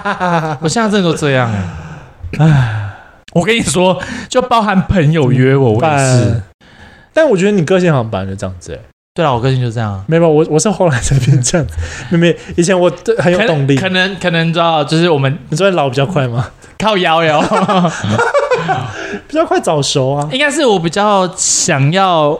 [0.60, 1.50] 我现在真的都这样
[2.38, 2.90] 唉，
[3.32, 6.42] 我跟你说，就包含朋友约我，我也是，
[7.14, 8.78] 但我觉得你个性好像本来就这样子哎。
[9.16, 10.04] 对啊，我个性就这样。
[10.08, 11.74] 没有，我我是后来才变这样子。
[12.10, 13.76] 妹妹，以前我很有动力。
[13.76, 16.50] 可能可能知道，就是我们你说老比较快吗？
[16.78, 17.40] 靠摇摇，
[19.28, 20.28] 比较快早熟啊。
[20.32, 22.36] 应该是我比较想要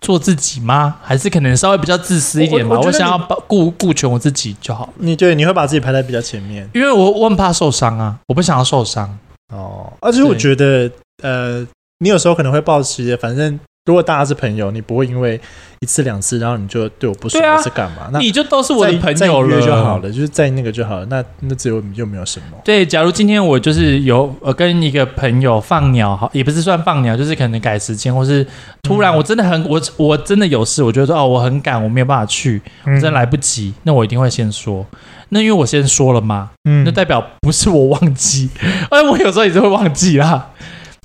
[0.00, 0.94] 做自己吗？
[1.02, 2.78] 还是可能稍微比较自私一点吧？
[2.78, 3.18] 我想要
[3.48, 4.88] 顾顾全我自己就好。
[4.98, 9.18] 你对，你会把自己排在比较前面，因为我我很怕受伤啊，我不想要受伤。
[9.52, 10.88] 哦，而且我觉得，
[11.24, 11.66] 呃，
[11.98, 13.58] 你有时候可能会抱持，反正。
[13.86, 15.40] 如果大家是朋友，你不会因为
[15.80, 18.08] 一次两次，然后你就对我不爽，啊、是干嘛？
[18.12, 21.06] 那你就都是我的朋友了就好了，就是在那个就好了。
[21.06, 22.58] 那那只有又没有什么。
[22.62, 28.46] 对，假如今天我就是有呃跟一个朋友放鸟，好也不是算放鸟，就是可能改时间，或是
[28.82, 34.86] 突然我真的很、嗯、我我真的有事，我觉得说哦我很赶，我没有办法去，我真的来不及，那我一定会先说。
[35.30, 38.50] 那因为我先说了嘛，嗯，那代表不是我忘记，
[38.90, 40.50] 哎，我有时候也是会忘记啦。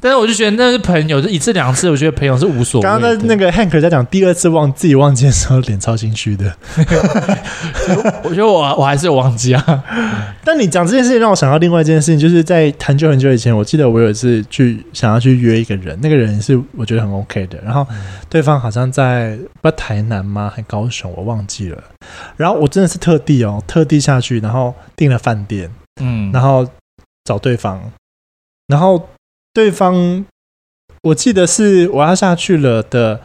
[0.05, 2.83] 但是我就觉得那是朋友，就一次两次，我觉得朋友是无所谓。
[2.83, 6.55] 刚刚那个 Hank 在讲第二次忘自己忘记的时候，脸超心虚的。
[8.23, 9.83] 我觉得我我还是有忘记啊。
[10.43, 17.83] 但你讲这件事情，让我想到另外一件事情，就是在很久很久以前，我记得我有一次去想要去约一个人，那个人是我觉得很 OK 的，然后
[18.29, 20.53] 对方好像在不台南吗？
[20.55, 21.83] 还高雄，我忘记了。
[22.37, 25.67] 然后我真的是特地哦，特地下去，然后订了饭店，
[25.99, 26.63] 嗯，然后
[27.23, 27.81] 找对方，
[28.67, 29.09] 然后。
[29.55, 30.25] 对方，
[31.01, 33.21] 我记得是我要下去了的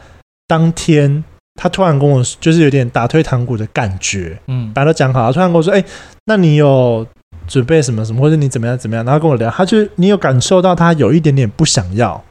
[0.47, 1.21] 当天，
[1.61, 5.83] 他突然跟我就是有点打退堂鼓的感觉，嗯，把他讲好，他突然跟我说：“哎，
[6.27, 7.05] 那你有
[7.49, 12.23] 准备什么什么，或者你怎么样怎么样？”然后跟我聊，他就你有感受到他有一点点不想要，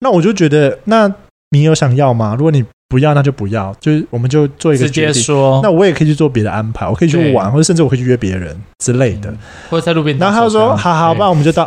[0.00, 1.10] 那我就觉得，那
[1.52, 2.34] 你有想要吗？
[2.36, 8.54] 如果你不要，那就不要，就是我们就做一个决定，直接说，那我也可以去做别的安排，我可以去玩，或者甚至我可以去约别人
[8.84, 9.32] 之类的，
[9.70, 10.18] 或者在路边。
[10.18, 11.66] 然后他就说：“好好，不然我们就到。”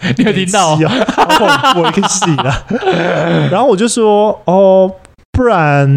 [0.16, 0.74] 你有听到？
[1.76, 2.66] 我可以洗了。
[3.50, 4.90] 然后我就说：“哦，
[5.32, 5.88] 不然，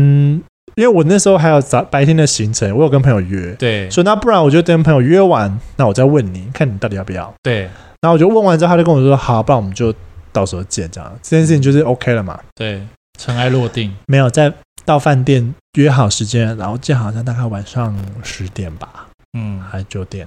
[0.76, 3.54] 因为我那时候还有早白天的行程，我有跟朋友约。
[3.56, 7.34] 对，所以那不然我就跟朋友约完，那我再问你，看你到底要不要。
[7.44, 7.70] 对。
[8.02, 9.94] 然后我就问完之后，他就跟我说：好，不然我们就
[10.32, 12.40] 到时候见，这样这件事情就是 OK 了嘛？
[12.56, 12.82] 对，
[13.20, 13.94] 尘埃落定。
[14.08, 14.54] 没有在
[14.86, 17.94] 到饭店约好时间，然后见好像大概晚上
[18.24, 19.08] 十点吧，
[19.38, 20.26] 嗯，还是九点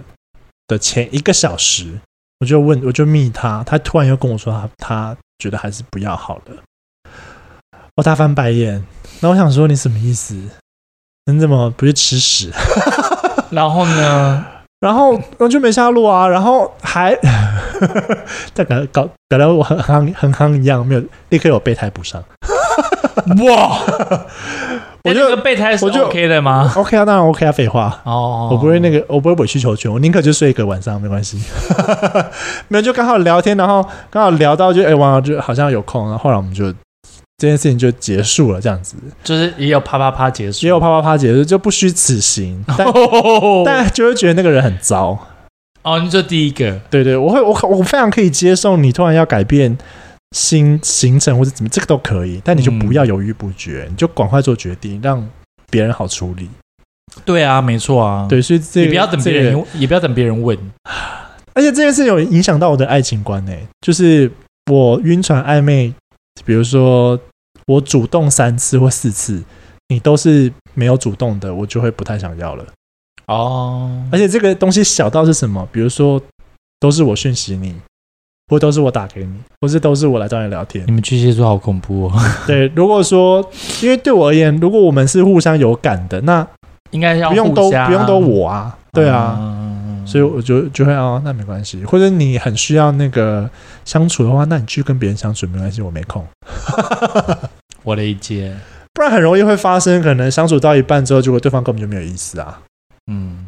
[0.68, 1.98] 的前一个小时。”
[2.42, 6.56] 我就问，我就密他，他突然又跟我说他他觉得还是不要好了。
[7.94, 8.84] 我大翻白眼，
[9.20, 10.34] 那我想说你什么意思？
[11.26, 12.50] 你怎么不去吃屎？
[13.50, 14.44] 然后呢？
[14.80, 17.16] 然后我就没下落啊，然后还
[18.52, 22.20] 再搞搞搞得我很夯很夯一样，没有立刻有备胎补上。
[23.46, 23.78] 哇！
[25.04, 31.42] 我觉得备胎是 OK 的吗？OK 啊，当然 OK 啊，废话哦，我不会那个，我不会委曲求全，我宁可就睡一个晚上没关系。
[32.68, 36.72] 没有，就刚好聊天，然后刚好聊到就哎，网友就好像有空，然后后来我们就
[37.38, 42.86] 这件事情就结束了，这样子，就是也有啪啪啪结束，也有啪啪啪结束，就不虚此行， 但
[43.66, 45.18] 但就会觉得那个人很糟。
[45.82, 49.76] 哦，你说第一个，对对，我会我我非常可以接受你突然要改变。
[50.32, 55.28] 新行程或者怎么，这个都可以，但你就不要犹豫不决，嗯、你就赶快做决定，让
[55.70, 56.48] 别人好处理。
[57.24, 60.58] 对啊，没错啊，对，所以这个、也不要等别人，这个、也不要等别人问。
[61.54, 63.52] 而且这件事有影响到我的爱情观呢，
[63.82, 64.32] 就是
[64.70, 65.92] 我晕船暧昧，
[66.46, 67.20] 比如说
[67.66, 69.42] 我主动三次或四次，
[69.88, 72.64] 你都是没有主动的，我就会不太想要了。
[73.26, 75.68] 哦，而且这个东西小到是什么？
[75.70, 76.20] 比如说
[76.80, 77.76] 都是我讯息你。
[78.46, 80.84] 不都是我打给你，不是都是我来找你聊天。
[80.86, 82.12] 你们巨蟹座好恐怖哦。
[82.46, 83.42] 对，如果说，
[83.82, 86.46] 因为对我而言，如果我们是互相有感的，那
[86.90, 91.82] 应该要不用都不用都我啊，对啊，嗯、所以我就就会哦，那没关系。
[91.84, 93.48] 或者你很需要那个
[93.86, 96.26] 相处的话，那你去跟别人相处没关系，我没空。
[97.84, 98.54] 我理解，
[98.92, 102.60] 不然很容易会发生，可能相处到一半之后，结果对方根本就没有意思啊。
[103.10, 103.46] 嗯，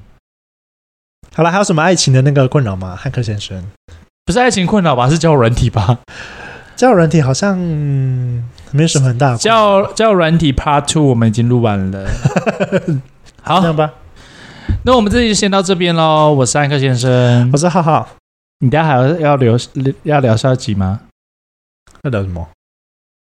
[1.34, 3.62] 好了，还有什么爱情的那个困扰吗，汉克先生？
[4.26, 5.08] 不是爱情困扰吧？
[5.08, 5.98] 是交友软体吧？
[6.76, 9.36] 交友软体好像没有什么很大的。
[9.36, 12.08] 交交友软体 Part Two 我们已经录完了。
[13.42, 13.92] 好，这样吧。
[14.84, 16.32] 那我们这里就先到这边喽。
[16.32, 18.08] 我是安克先生，我是浩浩。
[18.60, 19.56] 你等下还要要聊
[20.04, 21.00] 要聊下集吗？
[22.02, 22.48] 要聊什么？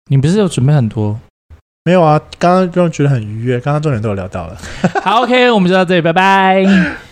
[0.09, 1.19] 你不是有准备很多？
[1.83, 4.55] 没有啊，刚刚就觉得很愉悦，刚刚重点都有聊到了。
[5.01, 6.63] 好，OK，我们就到这里，拜拜。